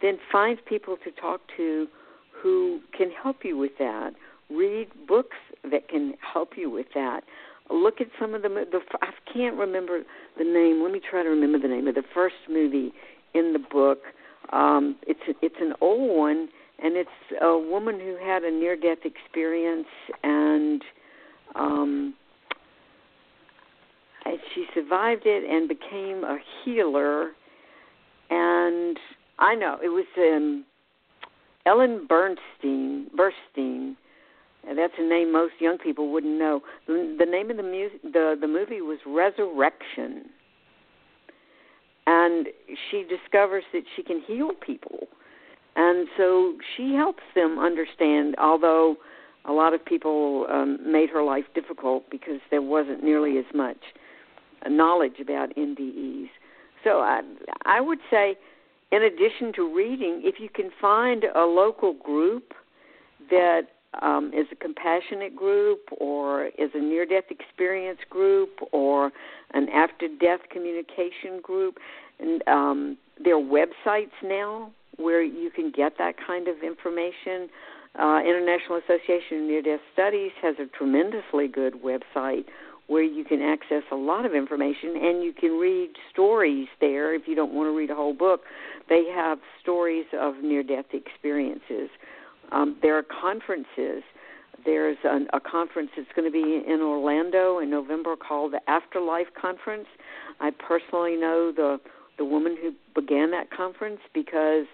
[0.02, 1.86] then find people to talk to
[2.42, 4.12] who can help you with that.
[4.50, 5.36] Read books
[5.70, 7.22] that can help you with that
[7.70, 10.02] look at some of the the I can't remember
[10.38, 10.82] the name.
[10.82, 12.92] Let me try to remember the name of the first movie
[13.34, 14.00] in the book.
[14.52, 16.48] Um, it's it's an old one,
[16.82, 19.88] and it's a woman who had a near death experience,
[20.22, 20.82] and
[21.54, 22.14] um,
[24.54, 27.30] she survived it and became a healer.
[28.30, 28.96] And
[29.38, 30.64] I know it was um,
[31.66, 33.06] Ellen Burstyn.
[33.16, 33.96] Burstyn.
[34.64, 36.60] That's a name most young people wouldn't know.
[36.86, 40.26] The, name of the music, the the movie was Resurrection,
[42.06, 42.46] and
[42.90, 45.08] she discovers that she can heal people,
[45.76, 48.34] and so she helps them understand.
[48.38, 48.96] Although
[49.44, 53.78] a lot of people um, made her life difficult because there wasn't nearly as much
[54.68, 56.28] knowledge about NDEs.
[56.84, 57.22] So I
[57.64, 58.36] I would say,
[58.92, 62.52] in addition to reading, if you can find a local group
[63.30, 63.62] that
[64.02, 69.10] um, is a compassionate group or is a near death experience group or
[69.52, 71.78] an after death communication group.
[72.18, 77.48] And um, there are websites now where you can get that kind of information.
[77.98, 82.44] Uh, International Association of Near Death Studies has a tremendously good website
[82.86, 87.22] where you can access a lot of information and you can read stories there if
[87.26, 88.42] you don't want to read a whole book.
[88.88, 91.88] They have stories of near death experiences.
[92.52, 94.02] Um, there are conferences.
[94.64, 99.28] There's an, a conference that's going to be in Orlando in November called the Afterlife
[99.40, 99.86] Conference.
[100.40, 101.78] I personally know the
[102.18, 104.66] the woman who began that conference because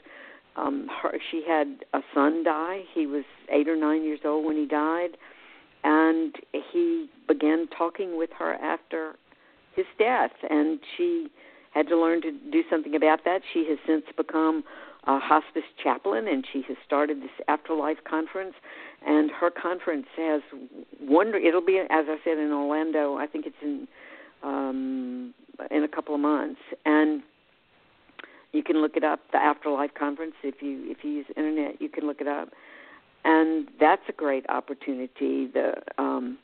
[0.56, 2.80] um, her, she had a son die.
[2.94, 5.16] He was eight or nine years old when he died,
[5.84, 6.34] and
[6.72, 9.16] he began talking with her after
[9.74, 11.28] his death, and she
[11.72, 13.42] had to learn to do something about that.
[13.52, 14.64] She has since become
[15.04, 18.54] a hospice chaplain, and she has started this afterlife conference.
[19.06, 20.42] And her conference has
[21.00, 21.38] wonder.
[21.38, 23.16] It'll be, as I said, in Orlando.
[23.16, 23.86] I think it's in
[24.42, 25.34] um,
[25.70, 27.22] in a couple of months, and
[28.56, 29.20] you can look it up.
[29.32, 30.34] The Afterlife Conference.
[30.42, 32.48] If you if you use internet, you can look it up,
[33.24, 35.46] and that's a great opportunity.
[35.46, 36.38] The um,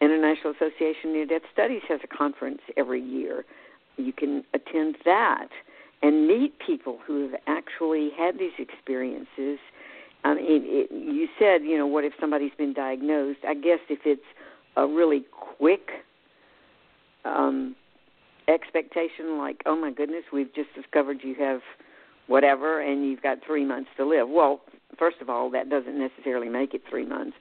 [0.00, 3.44] International Association of Near Death Studies has a conference every year.
[3.96, 5.48] You can attend that
[6.02, 9.58] and meet people who have actually had these experiences.
[10.24, 13.40] I mean, it, you said, you know, what if somebody's been diagnosed?
[13.46, 14.22] I guess if it's
[14.76, 15.88] a really quick
[17.24, 17.74] um,
[18.50, 21.60] expectation, like, oh my goodness, we've just discovered you have
[22.26, 24.28] whatever, and you've got three months to live.
[24.28, 24.60] Well,
[24.98, 27.36] first of all, that doesn't necessarily make it three months.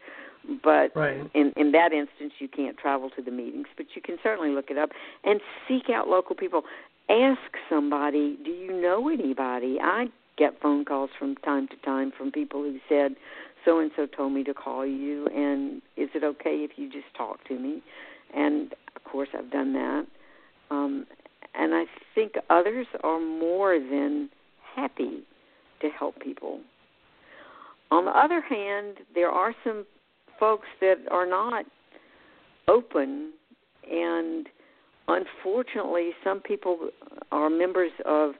[0.63, 1.29] But right.
[1.33, 4.69] in in that instance, you can't travel to the meetings, but you can certainly look
[4.69, 4.89] it up
[5.23, 6.63] and seek out local people.
[7.09, 9.79] Ask somebody, do you know anybody?
[9.81, 13.15] I get phone calls from time to time from people who said,
[13.65, 17.13] so and so told me to call you, and is it okay if you just
[17.17, 17.83] talk to me?
[18.33, 20.07] And of course, I've done that.
[20.69, 21.05] Um,
[21.55, 24.29] and I think others are more than
[24.75, 25.23] happy
[25.81, 26.59] to help people.
[27.91, 29.85] On the other hand, there are some
[30.39, 31.65] folks that are not
[32.67, 33.31] open,
[33.91, 34.47] and
[35.07, 36.89] unfortunately, some people
[37.31, 38.33] are members of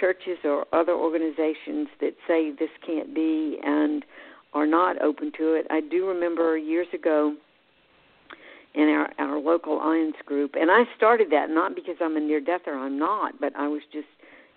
[0.00, 4.04] churches or other organizations that say this can't be and
[4.52, 5.66] are not open to it.
[5.70, 7.36] I do remember years ago
[8.74, 12.40] in our our local IONS group, and I started that not because I'm a near
[12.40, 14.08] deather, I'm not, but I was just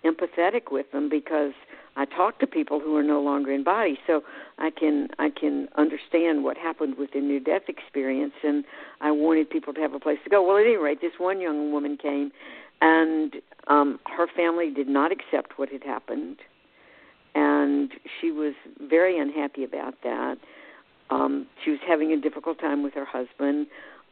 [0.04, 1.52] empathetic with them because
[1.96, 4.22] I talk to people who are no longer in body, so
[4.58, 8.64] I can I can understand what happened with the near death experience, and
[9.00, 10.46] I wanted people to have a place to go.
[10.46, 12.30] Well, at any rate, this one young woman came,
[12.80, 13.34] and
[13.66, 16.36] um, her family did not accept what had happened,
[17.34, 20.38] and she was very unhappy about that.
[21.10, 23.66] Um, she was having a difficult time with her husband.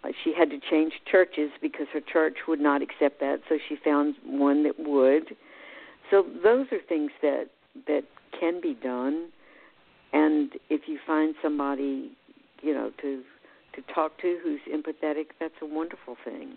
[0.07, 3.77] Uh, she had to change churches because her church would not accept that, so she
[3.85, 5.37] found one that would.
[6.11, 7.47] So those are things that
[7.87, 8.05] that
[8.38, 9.29] can be done
[10.12, 12.12] and if you find somebody
[12.62, 13.23] you know to
[13.75, 16.55] to talk to who's empathetic that's a wonderful thing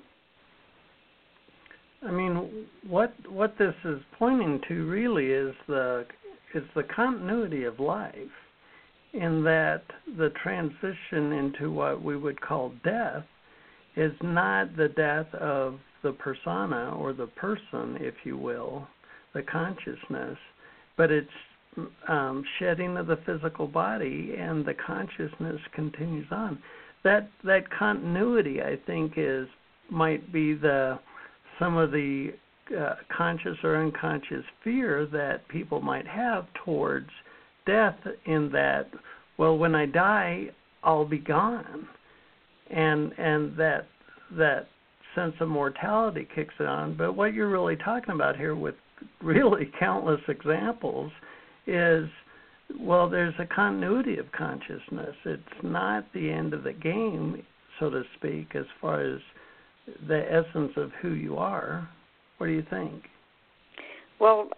[2.06, 6.06] i mean what what this is pointing to really is the
[6.54, 8.14] is the continuity of life
[9.14, 9.84] in that
[10.18, 13.26] the transition into what we would call death
[14.00, 18.88] is not the death of the persona or the person if you will
[19.34, 20.38] the consciousness
[20.98, 21.30] but it's
[22.08, 26.60] um, shedding of the physical body, and the consciousness continues on.
[27.04, 29.48] That that continuity, I think, is
[29.90, 31.00] might be the
[31.58, 32.34] some of the
[32.78, 37.10] uh, conscious or unconscious fear that people might have towards
[37.66, 37.98] death.
[38.26, 38.90] In that,
[39.38, 40.50] well, when I die,
[40.84, 41.88] I'll be gone,
[42.70, 43.88] and and that
[44.38, 44.68] that
[45.16, 46.96] sense of mortality kicks it on.
[46.96, 48.76] But what you're really talking about here with
[49.22, 51.12] really countless examples
[51.68, 52.08] is
[52.80, 55.16] well there's a continuity of consciousness.
[55.26, 57.44] It's not the end of the game
[57.80, 59.20] so to speak as far as
[60.08, 61.90] the essence of who you are.
[62.38, 63.04] What do you think?
[64.20, 64.50] Well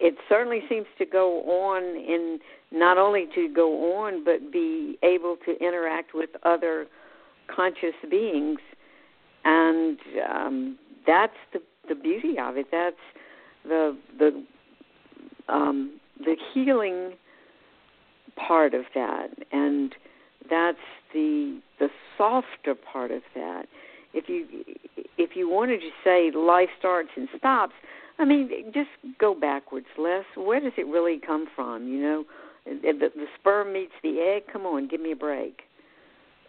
[0.00, 2.38] it certainly seems to go on in
[2.72, 6.86] not only to go on but be able to interact with other
[7.54, 8.58] conscious beings
[9.44, 12.66] and um that's the the beauty of it.
[12.72, 12.96] That's
[13.64, 14.44] the the
[15.48, 17.12] um, the healing
[18.36, 19.94] part of that, and
[20.48, 20.78] that's
[21.12, 23.66] the the softer part of that.
[24.14, 24.46] If you
[25.18, 27.74] if you wanted to say life starts and stops,
[28.20, 30.24] I mean, just go backwards, Les.
[30.36, 31.88] Where does it really come from?
[31.88, 32.24] You know,
[32.66, 34.52] the, the sperm meets the egg.
[34.52, 35.62] Come on, give me a break.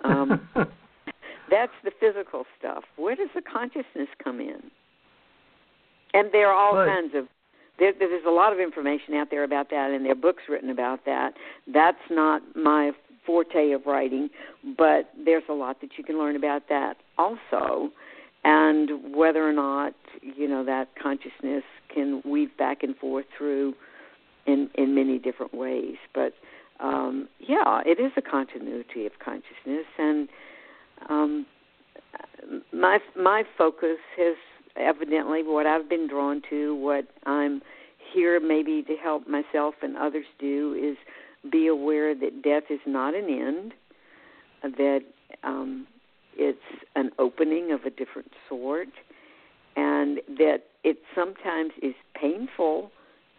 [0.03, 0.47] Um,
[1.49, 2.83] that's the physical stuff.
[2.97, 4.61] Where does the consciousness come in?
[6.13, 6.87] And there are all right.
[6.87, 7.25] kinds of
[7.79, 10.69] there, there's a lot of information out there about that, and there are books written
[10.69, 11.33] about that.
[11.73, 12.91] That's not my
[13.25, 14.29] forte of writing,
[14.77, 17.89] but there's a lot that you can learn about that also,
[18.43, 23.73] and whether or not you know that consciousness can weave back and forth through
[24.45, 25.97] in in many different ways.
[26.13, 26.33] But
[26.79, 30.29] um, yeah, it is a continuity of consciousness, and
[31.09, 31.45] um,
[32.73, 34.35] my my focus has
[34.75, 37.61] evidently what I've been drawn to, what I'm
[38.13, 40.97] here maybe to help myself and others do is
[41.51, 43.73] be aware that death is not an end,
[44.77, 45.01] that
[45.43, 45.87] um,
[46.35, 46.59] it's
[46.95, 48.89] an opening of a different sort,
[49.75, 52.91] and that it sometimes is painful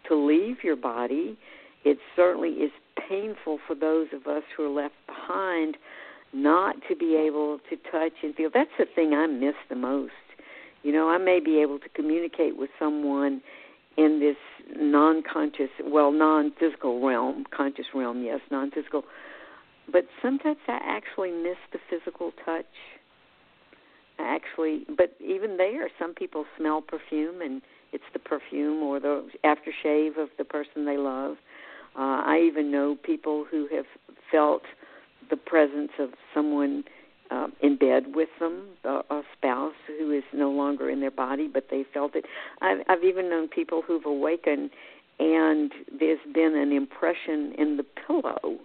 [0.07, 1.37] to leave your body.
[1.83, 2.71] It certainly is
[3.09, 5.77] painful for those of us who are left behind
[6.33, 8.49] not to be able to touch and feel.
[8.53, 10.13] That's the thing I miss the most
[10.83, 13.41] you know, I may be able to communicate with someone
[13.97, 14.35] in this
[14.75, 19.03] non-conscious, well, non-physical realm, conscious realm, yes, non-physical.
[19.91, 22.65] But sometimes I actually miss the physical touch.
[24.19, 27.61] I actually, but even there, some people smell perfume and
[27.93, 31.37] It's the perfume or the aftershave of the person they love.
[31.95, 33.85] Uh, I even know people who have
[34.31, 34.63] felt
[35.29, 36.83] the presence of someone
[37.29, 41.47] uh, in bed with them, a, a spouse who is no longer in their body,
[41.47, 42.25] but they felt it.
[42.61, 44.71] I've, I've even known people who've awakened
[45.19, 48.57] and there's been an impression in the pillow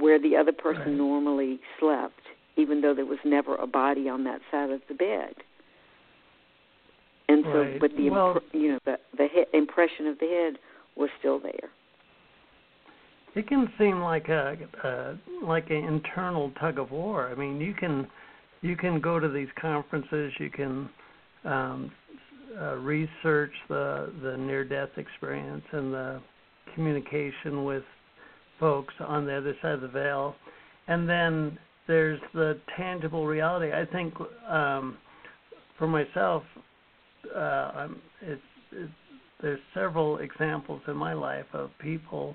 [0.00, 0.90] where the other person right.
[0.90, 2.20] normally slept,
[2.56, 5.34] even though there was never a body on that side of the bed.
[7.28, 7.80] And so, right.
[7.80, 10.58] but the well, you know the the he- impression of the head
[10.96, 11.70] was still there.
[13.34, 17.28] It can seem like a, a like an internal tug of war.
[17.28, 18.06] I mean, you can
[18.62, 20.88] you can go to these conferences, you can
[21.44, 21.92] um,
[22.58, 26.20] uh, research the the near death experience and the
[26.74, 27.84] communication with
[28.58, 30.34] folks on the other side of the veil,
[30.86, 33.72] and then there's the tangible reality.
[33.72, 34.14] I think
[34.48, 34.98] um,
[35.78, 36.42] for myself,
[37.34, 37.88] uh,
[38.22, 38.42] it's,
[38.72, 38.92] it's,
[39.40, 42.34] there's several examples in my life of people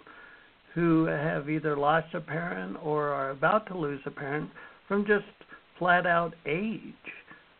[0.74, 4.50] who have either lost a parent or are about to lose a parent
[4.88, 5.26] from just
[5.78, 6.82] flat out age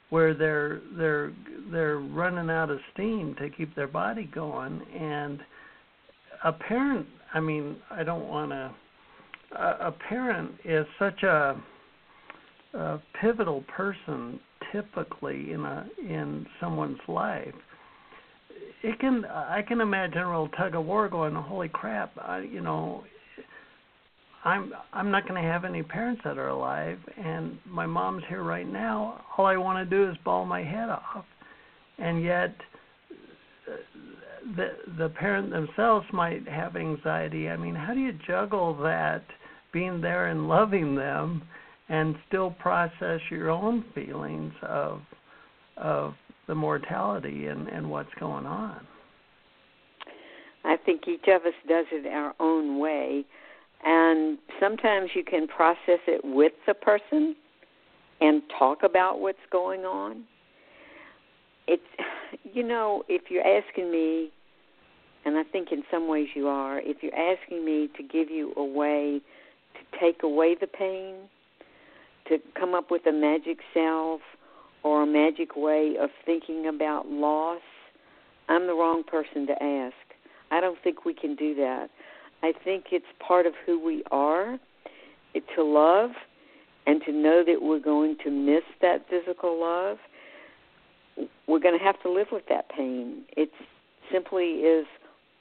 [0.10, 1.34] where they're they're
[1.72, 5.40] they're running out of steam to keep their body going and
[6.44, 8.74] a parent i mean i don't want to
[9.56, 11.62] a, a parent is such a,
[12.74, 14.40] a pivotal person
[14.72, 17.54] typically in a in someone's life
[18.82, 22.62] it can i can imagine a real tug of war going holy crap I, you
[22.62, 23.04] know
[24.46, 28.44] I'm I'm not going to have any parents that are alive, and my mom's here
[28.44, 29.22] right now.
[29.38, 31.26] All I want to do is bawl my head off,
[31.98, 32.54] and yet
[34.56, 37.50] the the parent themselves might have anxiety.
[37.50, 39.24] I mean, how do you juggle that,
[39.72, 41.42] being there and loving them,
[41.90, 45.02] and still process your own feelings of
[45.78, 46.14] of
[46.48, 48.86] the mortality and and what's going on?
[50.66, 53.26] I think each of us does it our own way
[53.84, 57.36] and sometimes you can process it with the person
[58.22, 60.24] and talk about what's going on.
[61.68, 61.84] It's,
[62.54, 64.32] you know, if you're asking me,
[65.26, 68.54] and I think in some ways you are, if you're asking me to give you
[68.58, 69.22] a way
[69.76, 71.16] to take away the pain,
[72.28, 74.22] to come up with a magic salve
[74.84, 77.62] or a magic way of thinking about loss,
[78.50, 79.96] I'm the wrong person to ask.
[80.52, 81.90] I don't think we can do that.
[82.44, 84.60] I think it's part of who we are
[85.56, 86.12] to love
[86.86, 89.98] and to know that we're going to miss that physical love.
[91.48, 93.24] We're going to have to live with that pain.
[93.36, 93.50] It
[94.12, 94.86] simply is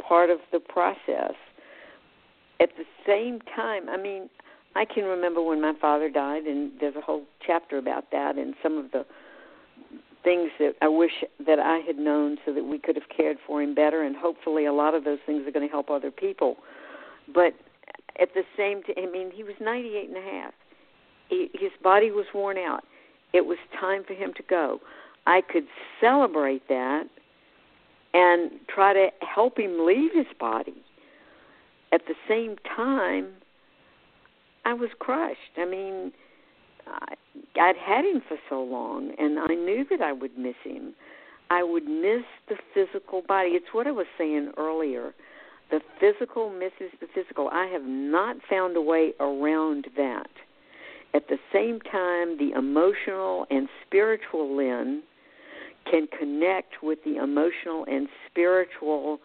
[0.07, 1.35] part of the process.
[2.61, 4.29] At the same time, I mean,
[4.75, 8.55] I can remember when my father died, and there's a whole chapter about that and
[8.63, 9.05] some of the
[10.25, 13.61] things that I wish that I had known so that we could have cared for
[13.61, 14.03] him better.
[14.03, 16.57] And hopefully, a lot of those things are going to help other people.
[17.33, 17.55] But
[18.21, 20.55] at the same time, I mean, he was 98 and a half.
[21.29, 22.85] He, his body was worn out.
[23.33, 24.81] It was time for him to go.
[25.27, 25.67] I could
[26.01, 27.05] celebrate that
[28.15, 30.83] and try to help him leave his body.
[31.93, 33.29] At the same time,
[34.65, 35.39] I was crushed.
[35.57, 36.13] I mean,
[37.61, 40.95] I'd had him for so long, and I knew that I would miss him.
[41.51, 43.51] I would miss the physical body.
[43.51, 45.13] It's what I was saying earlier
[45.73, 47.49] the physical misses the physical.
[47.49, 50.29] I have not found a way around that.
[51.15, 55.03] At the same time, the emotional and spiritual Lynn
[55.91, 59.19] can connect with the emotional and spiritual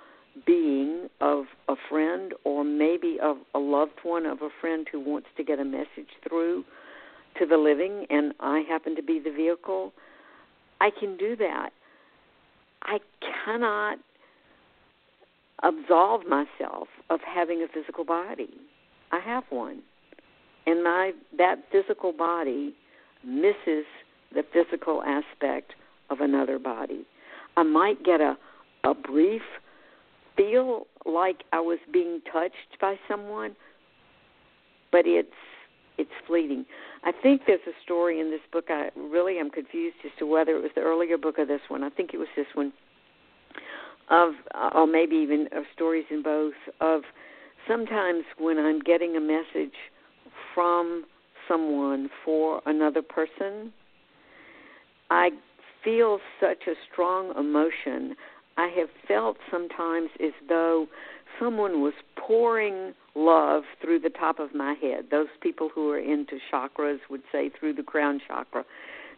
[0.46, 5.28] being of a friend or maybe of a loved one of a friend who wants
[5.38, 6.64] to get a message through
[7.40, 9.94] to the living, and I happen to be the vehicle.
[10.82, 11.70] I can do that.
[12.84, 13.00] I
[13.46, 13.98] cannot
[15.64, 18.54] absolve myself of having a physical body.
[19.12, 19.82] I have one.
[20.66, 22.76] And my that physical body
[23.24, 23.86] misses
[24.34, 25.74] the physical aspect
[26.10, 27.06] of another body.
[27.56, 28.38] I might get a
[28.84, 29.42] a brief
[30.36, 33.56] feel like I was being touched by someone,
[34.92, 35.30] but it's
[35.98, 36.66] it's fleeting.
[37.04, 38.66] I think there's a story in this book.
[38.70, 41.84] I really am confused as to whether it was the earlier book or this one.
[41.84, 42.72] I think it was this one
[44.10, 44.34] of,
[44.74, 47.02] or maybe even of stories in both, of
[47.68, 49.76] sometimes when I'm getting a message
[50.54, 51.06] from
[51.48, 53.74] someone for another person,
[55.10, 55.30] I
[55.88, 58.14] feel such a strong emotion.
[58.58, 60.88] I have felt sometimes as though
[61.40, 65.06] someone was pouring love through the top of my head.
[65.10, 68.66] Those people who are into chakras would say through the crown chakra.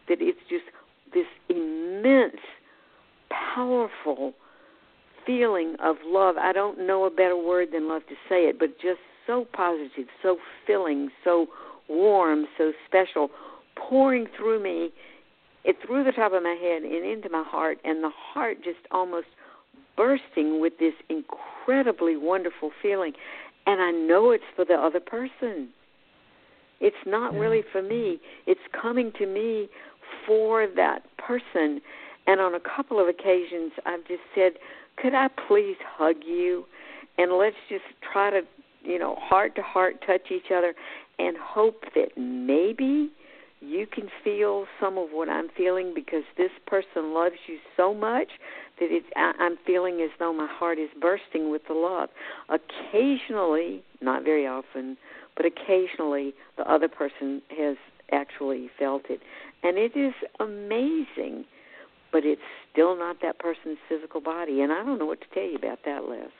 [0.08, 0.64] That it's just
[1.12, 2.40] this immense
[3.54, 4.34] powerful
[5.26, 6.36] feeling of love.
[6.36, 10.06] I don't know a better word than love to say it, but just so positive,
[10.22, 10.36] so
[10.68, 11.48] filling, so
[11.88, 13.28] warm, so special,
[13.74, 14.92] pouring through me,
[15.64, 18.78] it through the top of my head and into my heart, and the heart just
[18.90, 19.26] almost
[19.96, 23.12] bursting with this incredibly wonderful feeling.
[23.66, 25.68] And I know it's for the other person.
[26.80, 27.40] It's not mm.
[27.40, 28.18] really for me.
[28.46, 29.68] It's coming to me
[30.26, 31.80] for that person.
[32.26, 34.52] And on a couple of occasions, I've just said,
[34.96, 36.64] Could I please hug you?
[37.18, 38.40] And let's just try to,
[38.82, 40.74] you know, heart to heart touch each other
[41.18, 43.10] and hope that maybe
[43.60, 48.28] you can feel some of what I'm feeling because this person loves you so much
[48.78, 52.08] that it's I, I'm feeling as though my heart is bursting with the love.
[52.48, 54.96] Occasionally, not very often,
[55.36, 57.76] but occasionally the other person has
[58.12, 59.20] actually felt it.
[59.62, 61.44] And it is amazing,
[62.12, 62.40] but it's
[62.72, 64.62] still not that person's physical body.
[64.62, 66.30] And I don't know what to tell you about that, Les.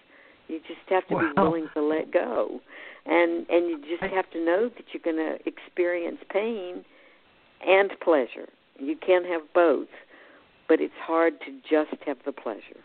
[0.49, 1.21] You just have to wow.
[1.21, 2.61] be willing to let go.
[3.05, 6.85] And and you just have to know that you're going to experience pain
[7.67, 8.49] and pleasure.
[8.79, 9.89] You can have both,
[10.69, 12.81] but it's hard to just have the pleasure.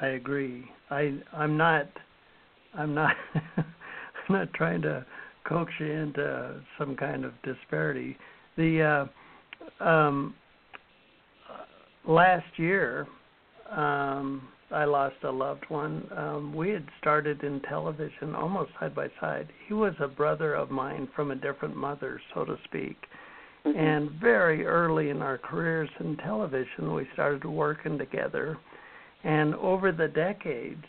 [0.00, 0.64] I agree.
[0.90, 1.86] I I'm not
[2.74, 3.14] I'm not
[3.56, 3.64] I'm
[4.28, 5.04] not trying to
[5.48, 8.16] coax you into some kind of disparity.
[8.56, 9.08] The
[9.80, 10.34] uh, um,
[12.06, 13.06] last year,
[13.70, 16.08] um, I lost a loved one.
[16.16, 19.48] Um, we had started in television almost side by side.
[19.68, 22.96] He was a brother of mine from a different mother, so to speak.
[23.66, 23.78] Mm-hmm.
[23.78, 28.58] And very early in our careers in television, we started working together.
[29.24, 30.84] And over the decades,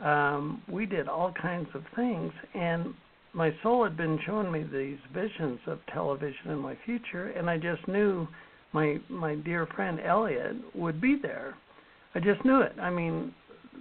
[0.00, 2.32] um, we did all kinds of things.
[2.54, 2.92] And
[3.32, 7.56] my soul had been showing me these visions of television in my future, and I
[7.56, 8.28] just knew
[8.72, 11.54] my my dear friend Elliot would be there
[12.14, 12.72] I just knew it.
[12.80, 13.34] I mean,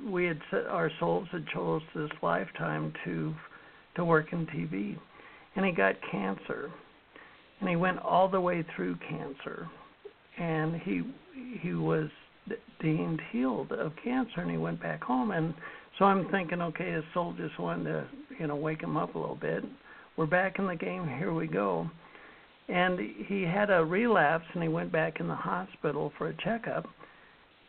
[0.08, 3.34] we had set, our souls had chose this lifetime to
[3.96, 4.98] to work in TV,
[5.56, 6.72] and he got cancer,
[7.60, 9.68] and he went all the way through cancer,
[10.38, 11.02] and he
[11.62, 12.10] he was
[12.82, 15.54] deemed healed of cancer, and he went back home, and
[16.00, 18.08] so I'm thinking, okay, his soul just wanted to
[18.40, 19.64] you know wake him up a little bit.
[20.16, 21.08] We're back in the game.
[21.08, 21.90] Here we go.
[22.70, 26.88] And he had a relapse, and he went back in the hospital for a checkup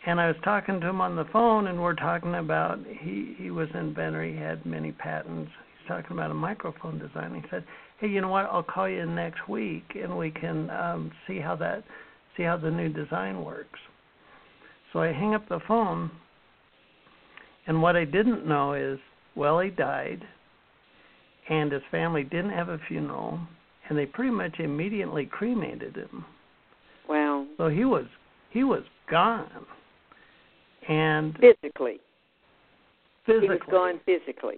[0.05, 3.51] and I was talking to him on the phone, and we're talking about he he
[3.51, 4.25] was an inventor.
[4.25, 5.51] He had many patents.
[5.79, 7.35] He's talking about a microphone design.
[7.35, 7.65] He said,
[7.99, 8.47] "Hey, you know what?
[8.47, 11.85] I'll call you next week, and we can um, see how that
[12.37, 13.79] see how the new design works."
[14.93, 16.11] So I hang up the phone,
[17.67, 18.99] and what I didn't know is,
[19.37, 20.23] well, he died,
[21.49, 23.39] and his family didn't have a funeral,
[23.89, 26.25] and they pretty much immediately cremated him.
[27.09, 27.47] Wow.
[27.57, 28.07] So he was
[28.51, 29.67] he was gone
[30.89, 32.01] and physically.
[33.27, 34.57] Physically, he was gone physically.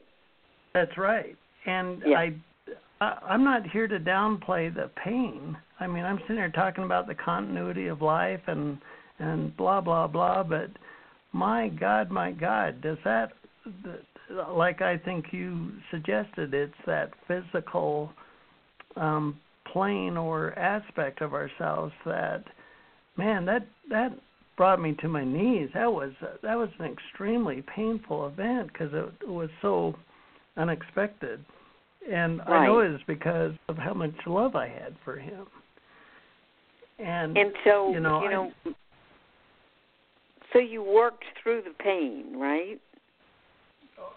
[0.72, 1.36] That's right.
[1.66, 2.18] And yeah.
[2.18, 2.34] I,
[3.00, 5.56] I, I'm not here to downplay the pain.
[5.80, 8.78] I mean, I'm sitting here talking about the continuity of life and
[9.18, 10.42] and blah blah blah.
[10.42, 10.70] But
[11.32, 13.32] my God, my God, does that,
[14.48, 18.12] like I think you suggested, it's that physical
[18.96, 19.38] um,
[19.72, 22.44] plane or aspect of ourselves that,
[23.16, 24.12] man, that that
[24.56, 25.68] brought me to my knees.
[25.74, 29.94] That was uh, that was an extremely painful event because it, it was so
[30.56, 31.44] unexpected,
[32.10, 32.48] and right.
[32.48, 35.46] I know it was because of how much love I had for him.
[36.98, 38.70] And and so you know, you know, I,
[40.52, 42.80] so you worked through the pain, right?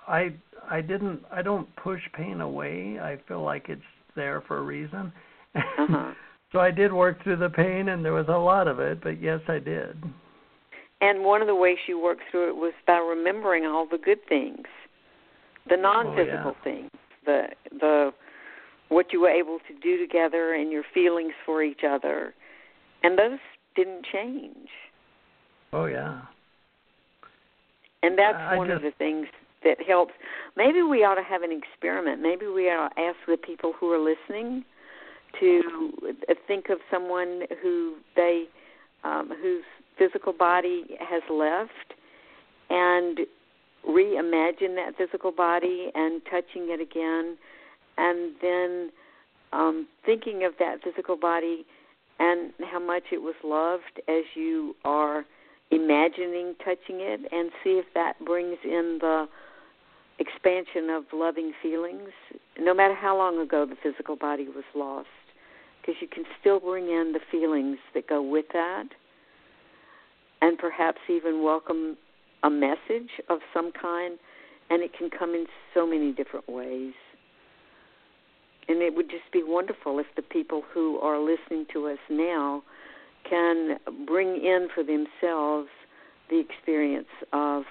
[0.08, 0.34] I
[0.70, 3.00] I didn't I don't push pain away.
[3.02, 3.82] I feel like it's
[4.16, 5.12] there for a reason.
[5.56, 6.14] Uh-huh.
[6.52, 9.02] so I did work through the pain, and there was a lot of it.
[9.02, 9.98] But yes, I did.
[11.00, 14.20] And one of the ways you worked through it was by remembering all the good
[14.28, 14.66] things,
[15.70, 16.64] the non-physical oh, yeah.
[16.64, 16.90] things,
[17.26, 17.44] the
[17.80, 18.12] the
[18.90, 22.34] what you were able to do together and your feelings for each other,
[23.04, 23.40] and those
[23.76, 24.70] didn't change.
[25.72, 26.22] Oh yeah.
[28.02, 29.28] And that's I one just, of the things
[29.64, 30.14] that helps.
[30.56, 32.22] Maybe we ought to have an experiment.
[32.22, 34.64] Maybe we ought to ask the people who are listening
[35.40, 35.92] to
[36.48, 38.46] think of someone who they
[39.04, 39.64] um, whose
[39.98, 41.94] physical body has left
[42.70, 43.20] and
[43.88, 47.38] reimagine that physical body and touching it again
[47.98, 48.90] and then
[49.54, 51.66] um, thinking of that physical body
[52.20, 55.26] and how much it was loved as you are
[55.72, 59.28] imagining touching it and see if that brings in the
[60.20, 62.10] expansion of loving feelings
[62.60, 65.08] no matter how long ago the physical body was lost
[65.82, 68.86] because you can still bring in the feelings that go with that
[70.42, 71.98] and perhaps even welcome
[72.44, 74.18] a message of some kind,
[74.70, 76.94] and it can come in so many different ways.
[78.70, 82.64] And it would just be wonderful if the people who are listening to us now
[83.30, 85.70] can bring in for themselves
[86.30, 87.64] the experience of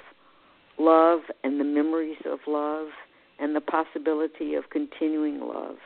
[0.79, 2.89] love and the memories of love
[3.39, 5.77] and the possibility of continuing love.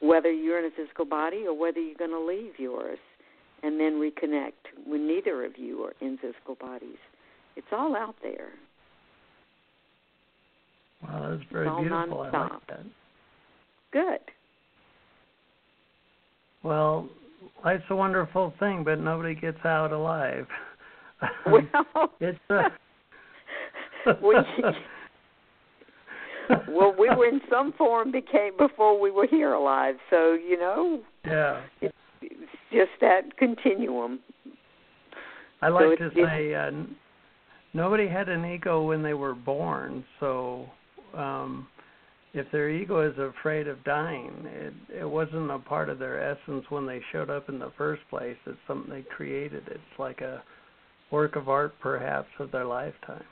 [0.00, 2.98] Whether you're in a physical body or whether you're going to leave yours
[3.62, 4.52] and then reconnect
[4.86, 6.98] when neither of you are in physical bodies.
[7.56, 8.50] It's all out there.
[11.02, 12.24] Wow, that's very beautiful.
[12.24, 12.32] Non-stop.
[12.34, 12.86] I like that.
[13.92, 14.20] Good.
[16.62, 17.08] Well,
[17.64, 20.46] life's a wonderful thing, but nobody gets out alive.
[21.46, 22.68] Well, it's uh,
[24.22, 24.34] we,
[26.68, 29.96] well, we were in some form became before we were here alive.
[30.10, 31.62] So you know, yeah.
[31.80, 34.20] it's, it's just that continuum.
[35.62, 36.70] I So like it's- to say uh,
[37.72, 40.04] nobody had an ego when they were born.
[40.20, 40.66] So
[41.14, 41.66] um,
[42.34, 46.64] if their ego is afraid of dying, it it wasn't a part of their essence
[46.68, 48.36] when they showed up in the first place.
[48.46, 49.62] It's something they created.
[49.68, 50.42] It's like a
[51.10, 53.24] work of art, perhaps, of their lifetime.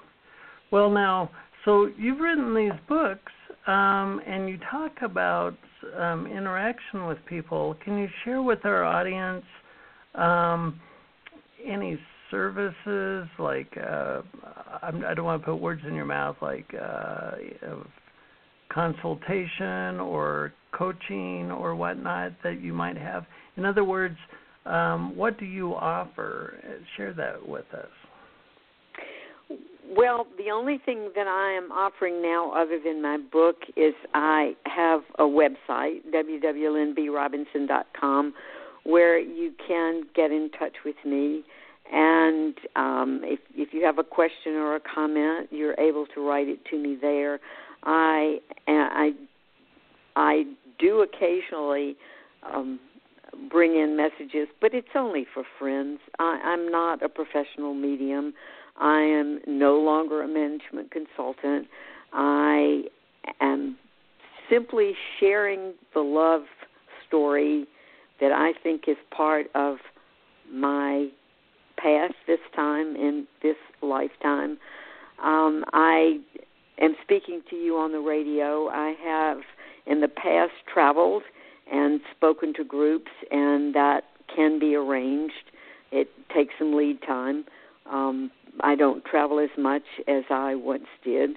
[0.70, 1.30] Well, now,
[1.64, 3.32] so you've written these books,
[3.66, 5.54] um, and you talk about
[5.98, 7.76] um, interaction with people.
[7.84, 9.44] Can you share with our audience
[10.14, 10.80] um,
[11.64, 11.98] any
[12.30, 14.22] services like uh,
[14.82, 17.32] I don't want to put words in your mouth, like uh,
[18.72, 23.24] consultation or coaching or whatnot that you might have?
[23.56, 24.16] In other words,
[24.66, 26.54] um, what do you offer?
[26.96, 27.88] Share that with us.
[29.96, 34.56] Well, the only thing that I am offering now, other than my book, is I
[34.66, 38.34] have a website, www.lynnbrobinson.com,
[38.84, 41.44] where you can get in touch with me.
[41.92, 46.48] And um, if if you have a question or a comment, you're able to write
[46.48, 47.38] it to me there.
[47.84, 49.12] I I
[50.16, 50.44] I
[50.78, 51.96] do occasionally
[52.52, 52.80] um,
[53.50, 56.00] bring in messages, but it's only for friends.
[56.18, 58.34] I, I'm not a professional medium.
[58.80, 61.68] I am no longer a management consultant.
[62.12, 62.82] I
[63.40, 63.76] am
[64.50, 66.42] simply sharing the love
[67.06, 67.66] story
[68.20, 69.76] that I think is part of
[70.52, 71.08] my
[71.76, 74.58] past this time in this lifetime.
[75.22, 76.20] Um, I
[76.80, 78.68] am speaking to you on the radio.
[78.68, 79.38] I have
[79.86, 81.22] in the past traveled
[81.70, 84.04] and spoken to groups, and that
[84.34, 85.50] can be arranged.
[85.92, 87.44] It takes some lead time.
[87.90, 91.30] Um, I don't travel as much as I once did,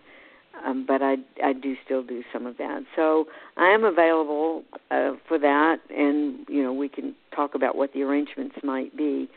[0.65, 2.83] um, but I I do still do some of that.
[2.95, 3.25] So
[3.57, 8.03] I am available uh, for that, and you know we can talk about what the
[8.03, 9.29] arrangements might be.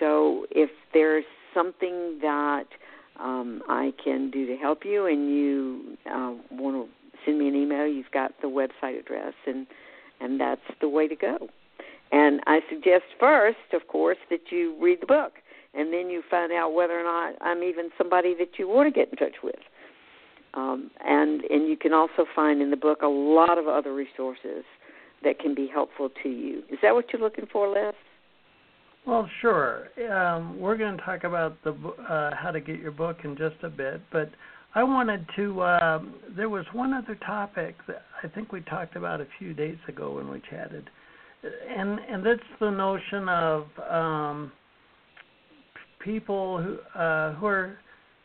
[0.00, 2.66] So if there's something that
[3.20, 6.88] um, I can do to help you, and you uh, want to
[7.24, 9.66] send me an email, you've got the website address, and
[10.20, 11.48] and that's the way to go.
[12.12, 15.32] And I suggest first, of course, that you read the book,
[15.76, 18.98] and then you find out whether or not I'm even somebody that you want to
[18.98, 19.54] get in touch with.
[20.54, 24.64] Um, and and you can also find in the book a lot of other resources
[25.24, 26.62] that can be helpful to you.
[26.70, 27.94] Is that what you're looking for, Les?
[29.06, 29.88] Well, sure.
[30.10, 33.56] Um, we're going to talk about the uh, how to get your book in just
[33.62, 34.30] a bit, but
[34.74, 35.62] I wanted to.
[35.62, 39.78] Um, there was one other topic that I think we talked about a few days
[39.88, 40.88] ago when we chatted,
[41.68, 44.52] and and that's the notion of um,
[46.04, 47.78] people who uh, who are.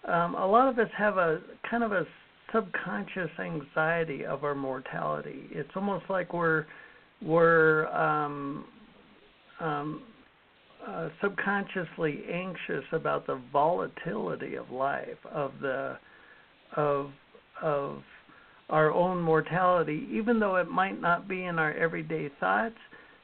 [0.07, 2.05] Um, a lot of us have a kind of a
[2.53, 5.43] subconscious anxiety of our mortality.
[5.51, 6.65] It's almost like we're
[7.21, 8.65] we're um,
[9.59, 10.01] um,
[10.87, 15.97] uh, subconsciously anxious about the volatility of life, of the
[16.75, 17.11] of
[17.61, 18.01] of
[18.69, 22.75] our own mortality, even though it might not be in our everyday thoughts.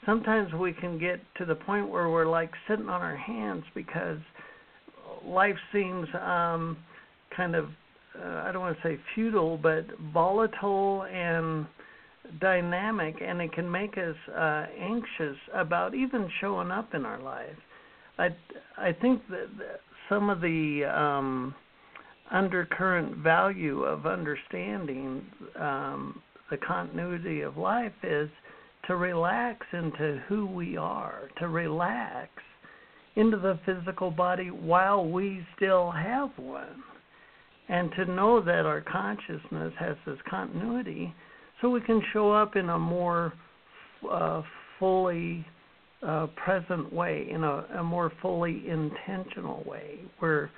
[0.05, 4.19] Sometimes we can get to the point where we're like sitting on our hands because
[5.25, 6.77] life seems um,
[7.35, 7.69] kind of
[8.17, 11.65] uh, I don't want to say futile, but volatile and
[12.39, 17.57] dynamic, and it can make us uh, anxious about even showing up in our life.
[18.17, 18.29] I
[18.77, 21.53] I think that that some of the um,
[22.31, 25.25] undercurrent value of understanding
[25.59, 28.29] um, the continuity of life is
[28.87, 32.29] to relax into who we are, to relax
[33.15, 36.83] into the physical body while we still have one,
[37.69, 41.13] and to know that our consciousness has this continuity
[41.61, 43.33] so we can show up in a more
[44.11, 44.41] uh,
[44.77, 45.45] fully
[46.05, 50.51] uh, present way, in a, a more fully intentional way, where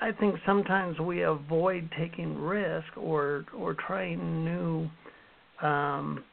[0.00, 4.90] I think sometimes we avoid taking risk or or trying new
[5.66, 6.24] um,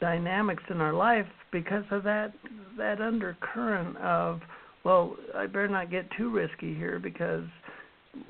[0.00, 2.32] dynamics in our life because of that
[2.76, 4.40] that undercurrent of
[4.84, 7.44] well I better not get too risky here because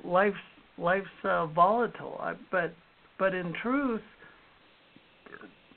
[0.05, 0.37] life's
[0.79, 2.19] life's uh, volatile.
[2.21, 2.75] I, but
[3.19, 4.01] but in truth,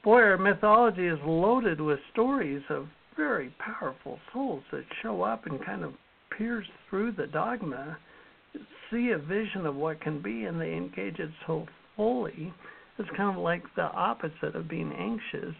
[0.03, 5.63] boy, our mythology is loaded with stories of very powerful souls that show up and
[5.63, 5.93] kind of
[6.35, 7.97] pierce through the dogma,
[8.89, 12.53] see a vision of what can be, and they engage it so fully.
[12.97, 15.55] It's kind of like the opposite of being anxious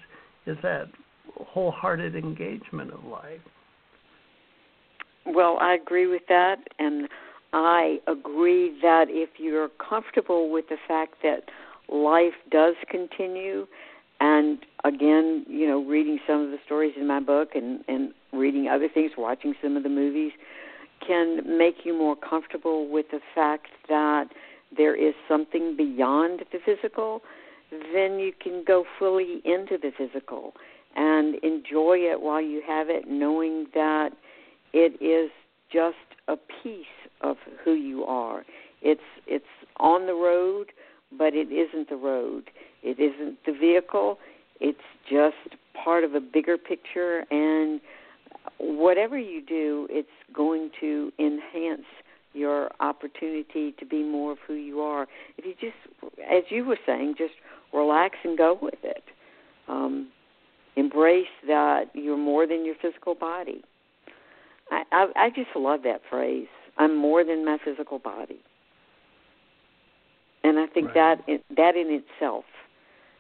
[0.46, 0.88] is that
[1.36, 3.40] wholehearted engagement of life.
[5.26, 7.08] Well, I agree with that, and
[7.54, 11.44] I agree that if you're comfortable with the fact that
[11.88, 13.68] life does continue,
[14.20, 18.68] and again, you know, reading some of the stories in my book and and reading
[18.68, 20.32] other things, watching some of the movies,
[21.06, 24.26] can make you more comfortable with the fact that
[24.76, 27.22] there is something beyond the physical,
[27.94, 30.54] then you can go fully into the physical
[30.96, 34.12] and enjoy it while you have it, knowing that
[34.74, 35.32] it is
[35.72, 35.96] just
[36.28, 36.86] a piece
[37.22, 38.44] of who you are.
[38.82, 39.46] It's it's
[39.78, 40.68] on the road,
[41.18, 42.50] but it isn't the road.
[42.84, 44.20] It isn't the vehicle.
[44.60, 47.82] It's just part of a bigger picture and
[48.58, 51.86] whatever you do, it's going to enhance
[52.34, 55.08] your opportunity to be more of who you are.
[55.38, 55.78] If you just,
[56.20, 57.34] as you were saying, just
[57.74, 59.04] relax and go with it.
[59.68, 60.10] Um,
[60.76, 63.64] embrace that you're more than your physical body.
[64.72, 66.48] I, I, I just love that phrase.
[66.78, 68.40] I'm more than my physical body.
[70.44, 71.18] And I think right.
[71.28, 72.44] that that in itself,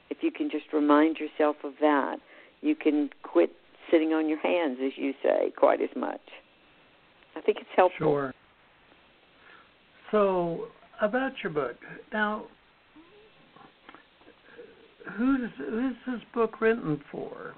[0.10, 2.18] if you can just remind yourself of that,
[2.62, 3.52] you can quit
[3.90, 6.22] sitting on your hands, as you say, quite as much.
[7.36, 8.08] I think it's helpful.
[8.08, 8.34] Sure.
[10.12, 10.68] So,
[11.02, 11.76] about your book
[12.12, 12.46] now,
[15.12, 17.54] who's who's this book written for?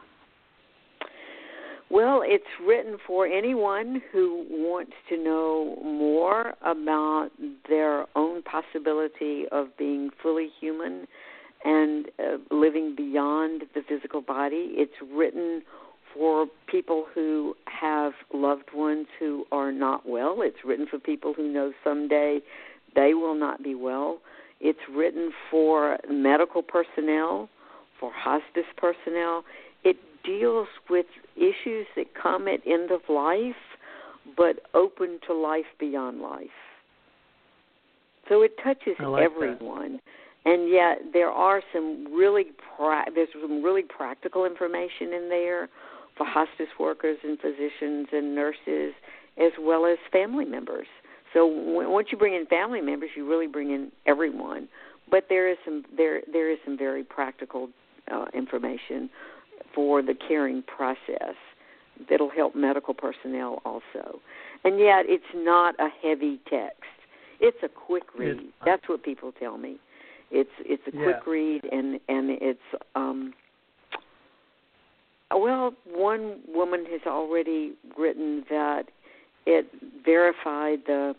[1.89, 7.30] Well, it's written for anyone who wants to know more about
[7.70, 11.08] their own possibility of being fully human
[11.64, 14.74] and uh, living beyond the physical body.
[14.74, 15.62] It's written
[16.14, 20.38] for people who have loved ones who are not well.
[20.39, 22.39] It's written for people who know someday
[22.96, 24.20] they will not be well.
[24.62, 27.49] It's written for medical personnel,
[27.99, 29.43] for hospice personnel.
[29.84, 33.56] It deals with issues that come at end of life,
[34.38, 36.47] but open to life beyond life.
[38.28, 39.93] So it touches like everyone.
[39.93, 40.01] That.
[40.45, 42.45] And yet there are some really
[42.78, 45.70] pra- there's some really practical information in there
[46.18, 48.93] for hospice workers and physicians and nurses
[49.38, 50.88] as well as family members.
[51.36, 54.68] So w- once you bring in family members, you really bring in everyone.
[55.12, 57.70] But there is some there there is some very practical
[58.12, 59.10] uh, information
[59.76, 61.36] for the caring process
[62.10, 64.20] that'll help medical personnel also.
[64.64, 66.82] And yet it's not a heavy text.
[67.40, 68.38] It's a quick read.
[68.40, 69.78] It's, That's what people tell me.
[70.32, 71.32] It's it's a quick yeah.
[71.32, 72.60] read and and it's
[72.96, 73.34] um
[75.34, 78.86] well, one woman has already written that
[79.46, 79.68] it
[80.04, 81.16] verified the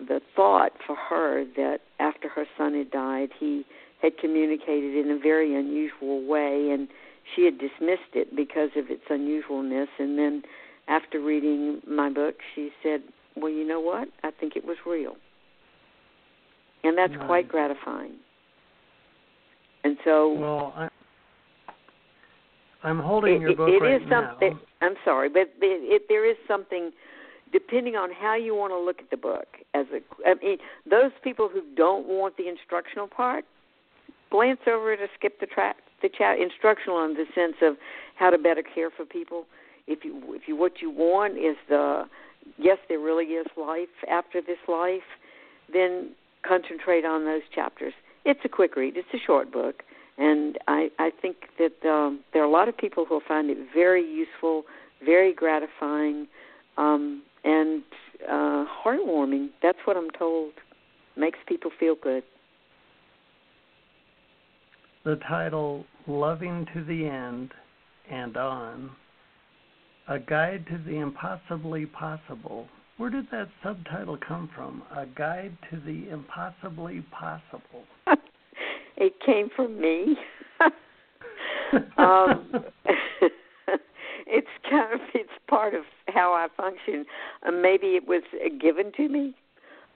[0.00, 3.64] the thought for her that after her son had died, he
[4.00, 6.88] had communicated in a very unusual way, and
[7.34, 9.88] she had dismissed it because of its unusualness.
[9.98, 10.42] And then,
[10.86, 13.02] after reading my book, she said,
[13.36, 14.08] "Well, you know what?
[14.22, 15.16] I think it was real,"
[16.84, 17.26] and that's nice.
[17.26, 18.14] quite gratifying.
[19.84, 20.88] And so, well, I,
[22.82, 24.54] I'm holding it, your book it right is something.
[24.54, 24.86] now.
[24.86, 26.92] I'm sorry, but it, it, there is something.
[27.52, 31.12] Depending on how you want to look at the book, as a, I mean, those
[31.22, 33.44] people who don't want the instructional part,
[34.30, 37.76] glance over it or skip the track, the chat instructional in the sense of
[38.16, 39.46] how to better care for people.
[39.86, 42.04] If you, if you, what you want is the,
[42.58, 45.08] yes, there really is life after this life,
[45.72, 46.10] then
[46.46, 47.94] concentrate on those chapters.
[48.24, 48.96] It's a quick read.
[48.96, 49.82] It's a short book
[50.18, 53.48] and I, I think that um, there are a lot of people who will find
[53.50, 54.64] it very useful,
[55.04, 56.26] very gratifying,
[56.76, 57.82] um, and
[58.28, 59.48] uh, heartwarming.
[59.62, 60.52] That's what I'm told.
[61.16, 62.22] Makes people feel good.
[65.04, 67.52] The title, Loving to the End
[68.10, 68.90] and On,
[70.08, 72.68] A Guide to the Impossibly Possible.
[72.98, 74.82] Where did that subtitle come from?
[74.94, 77.84] A Guide to the Impossibly Possible.
[78.96, 80.16] it came from me.
[81.98, 82.50] um,
[84.26, 87.04] it's kind of it's part of how I function.
[87.46, 89.34] Uh, maybe it was uh, given to me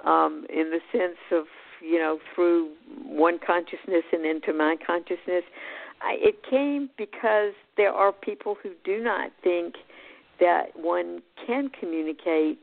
[0.05, 1.45] um, in the sense of
[1.81, 2.71] you know through
[3.05, 5.45] one consciousness and into my consciousness.
[6.01, 9.75] I, it came because there are people who do not think
[10.41, 12.59] that one can communicate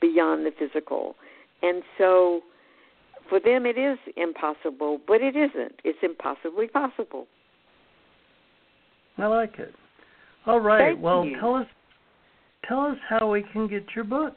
[0.00, 1.16] beyond the physical,
[1.62, 2.42] and so
[3.28, 5.80] for them it is impossible, but it isn't.
[5.82, 7.26] It's impossibly possible.
[9.18, 9.74] I like it.
[10.46, 10.92] All right.
[10.92, 11.38] Thank well, you.
[11.40, 11.66] tell us
[12.68, 14.36] tell us how we can get your book.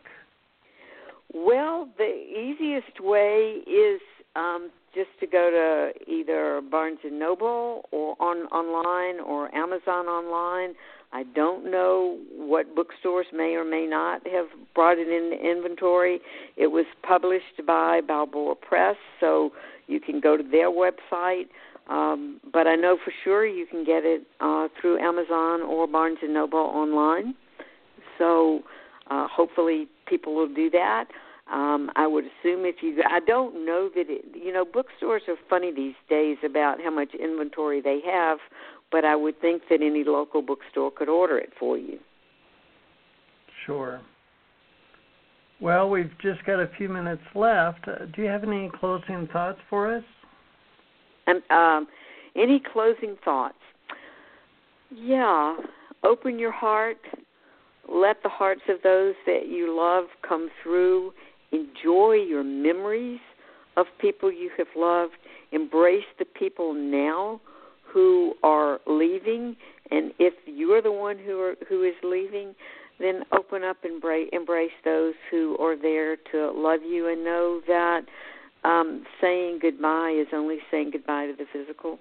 [1.33, 4.01] Well, the easiest way is
[4.35, 10.75] um, just to go to either Barnes and Noble or on online or Amazon online.
[11.13, 16.19] I don't know what bookstores may or may not have brought it into inventory.
[16.57, 19.51] It was published by Balboa Press, so
[19.87, 21.47] you can go to their website.
[21.89, 26.17] Um, but I know for sure you can get it uh, through Amazon or Barnes
[26.21, 27.35] and Noble online.
[28.17, 28.61] So
[29.09, 31.05] uh, hopefully people will do that.
[31.51, 35.35] Um, I would assume if you, I don't know that it, you know, bookstores are
[35.49, 38.39] funny these days about how much inventory they have,
[38.91, 41.99] but I would think that any local bookstore could order it for you.
[43.65, 44.01] Sure.
[45.61, 47.87] Well, we've just got a few minutes left.
[47.87, 50.03] Uh, do you have any closing thoughts for us?
[51.27, 51.87] And um,
[52.35, 53.55] any closing thoughts?
[54.91, 55.57] Yeah,
[56.03, 56.97] open your heart.
[57.91, 61.13] Let the hearts of those that you love come through.
[61.51, 63.19] Enjoy your memories
[63.77, 65.13] of people you have loved.
[65.51, 67.39] Embrace the people now
[67.85, 69.55] who are leaving,
[69.91, 72.53] and if you're the one who are who is leaving,
[72.99, 77.61] then open up and embrace, embrace those who are there to love you and know
[77.67, 78.01] that
[78.63, 81.99] um, saying goodbye is only saying goodbye to the physical.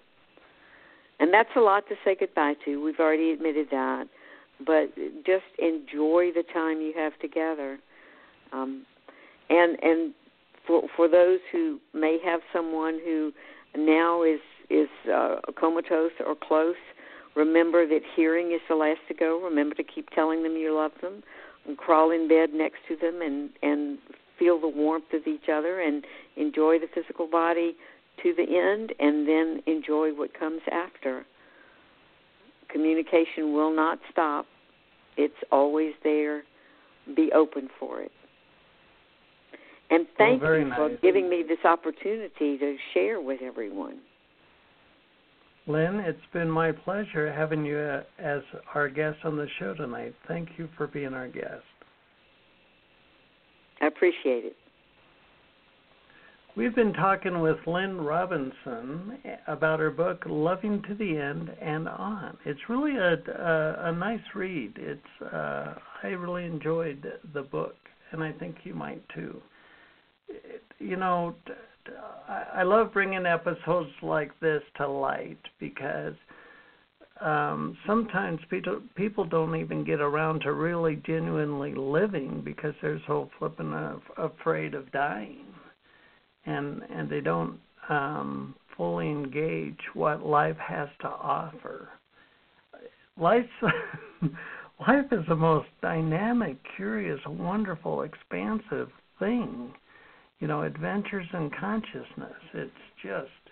[1.20, 2.82] And that's a lot to say goodbye to.
[2.82, 4.04] We've already admitted that.
[4.64, 4.94] But
[5.26, 7.78] just enjoy the time you have together.
[8.52, 8.86] Um,
[9.50, 10.14] and and
[10.66, 13.32] for for those who may have someone who
[13.76, 14.40] now is
[14.70, 16.76] is uh, comatose or close,
[17.34, 19.40] remember that hearing is the last to go.
[19.42, 21.22] Remember to keep telling them you love them,
[21.66, 23.98] and crawl in bed next to them, and and
[24.38, 26.04] feel the warmth of each other, and
[26.36, 27.76] enjoy the physical body
[28.22, 31.24] to the end, and then enjoy what comes after.
[32.70, 34.46] Communication will not stop.
[35.16, 36.42] It's always there.
[37.14, 38.12] Be open for it.
[39.90, 40.98] And thank very you for nice.
[41.00, 44.00] giving me this opportunity to share with everyone.
[45.68, 48.40] Lynn, it's been my pleasure having you uh, as
[48.74, 50.14] our guest on the show tonight.
[50.28, 51.64] Thank you for being our guest.
[53.80, 54.56] I appreciate it.
[56.56, 62.34] We've been talking with Lynn Robinson about her book "Loving to the End and On."
[62.46, 64.72] It's really a a, a nice read.
[64.76, 67.76] It's uh, I really enjoyed the book,
[68.10, 69.42] and I think you might too.
[70.78, 71.34] You know,
[72.26, 76.14] I love bringing episodes like this to light because
[77.20, 83.30] um, sometimes people people don't even get around to really genuinely living because they're so
[83.38, 85.44] flippin' af- afraid of dying,
[86.46, 91.88] and and they don't um, fully engage what life has to offer.
[93.18, 98.88] Life's life is the most dynamic, curious, wonderful, expansive
[99.18, 99.72] thing.
[100.40, 102.36] You know, adventures in consciousness.
[102.52, 102.70] It's
[103.02, 103.46] just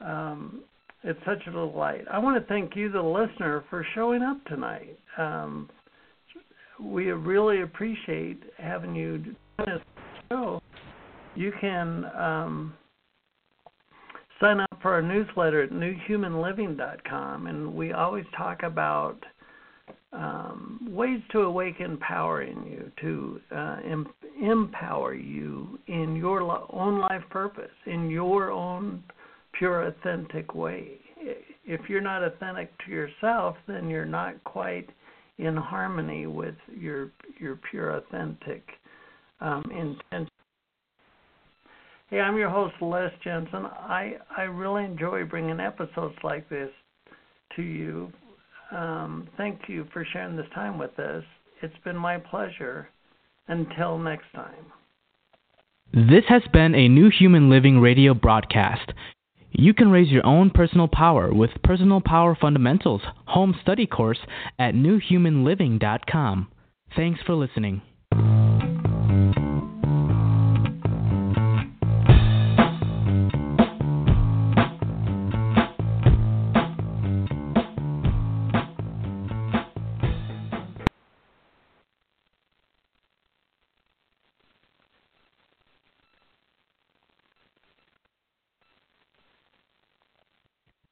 [0.00, 0.62] um,
[1.02, 2.04] it's such a delight.
[2.10, 4.98] I want to thank you, the listener, for showing up tonight.
[5.18, 5.68] Um,
[6.80, 9.22] we really appreciate having you
[9.58, 9.80] on the
[10.30, 10.62] show.
[11.36, 12.74] You can um,
[14.40, 19.18] sign up for our newsletter at newhumanliving.com, and we always talk about
[20.12, 26.70] um, ways to awaken power in you, to uh, em- empower you in your lo-
[26.72, 29.02] own life purpose, in your own
[29.58, 30.98] pure, authentic way.
[31.64, 34.88] If you're not authentic to yourself, then you're not quite
[35.38, 37.10] in harmony with your
[37.40, 38.62] your pure, authentic
[39.40, 40.28] um, intent.
[42.14, 43.66] Hey, I'm your host, Les Jensen.
[43.66, 46.70] I I really enjoy bringing episodes like this
[47.56, 48.12] to you.
[48.70, 51.24] Um, thank you for sharing this time with us.
[51.60, 52.88] It's been my pleasure.
[53.48, 54.64] Until next time.
[55.92, 58.92] This has been a New Human Living radio broadcast.
[59.50, 64.20] You can raise your own personal power with Personal Power Fundamentals home study course
[64.60, 66.46] at newhumanliving.com.
[66.94, 67.82] Thanks for listening.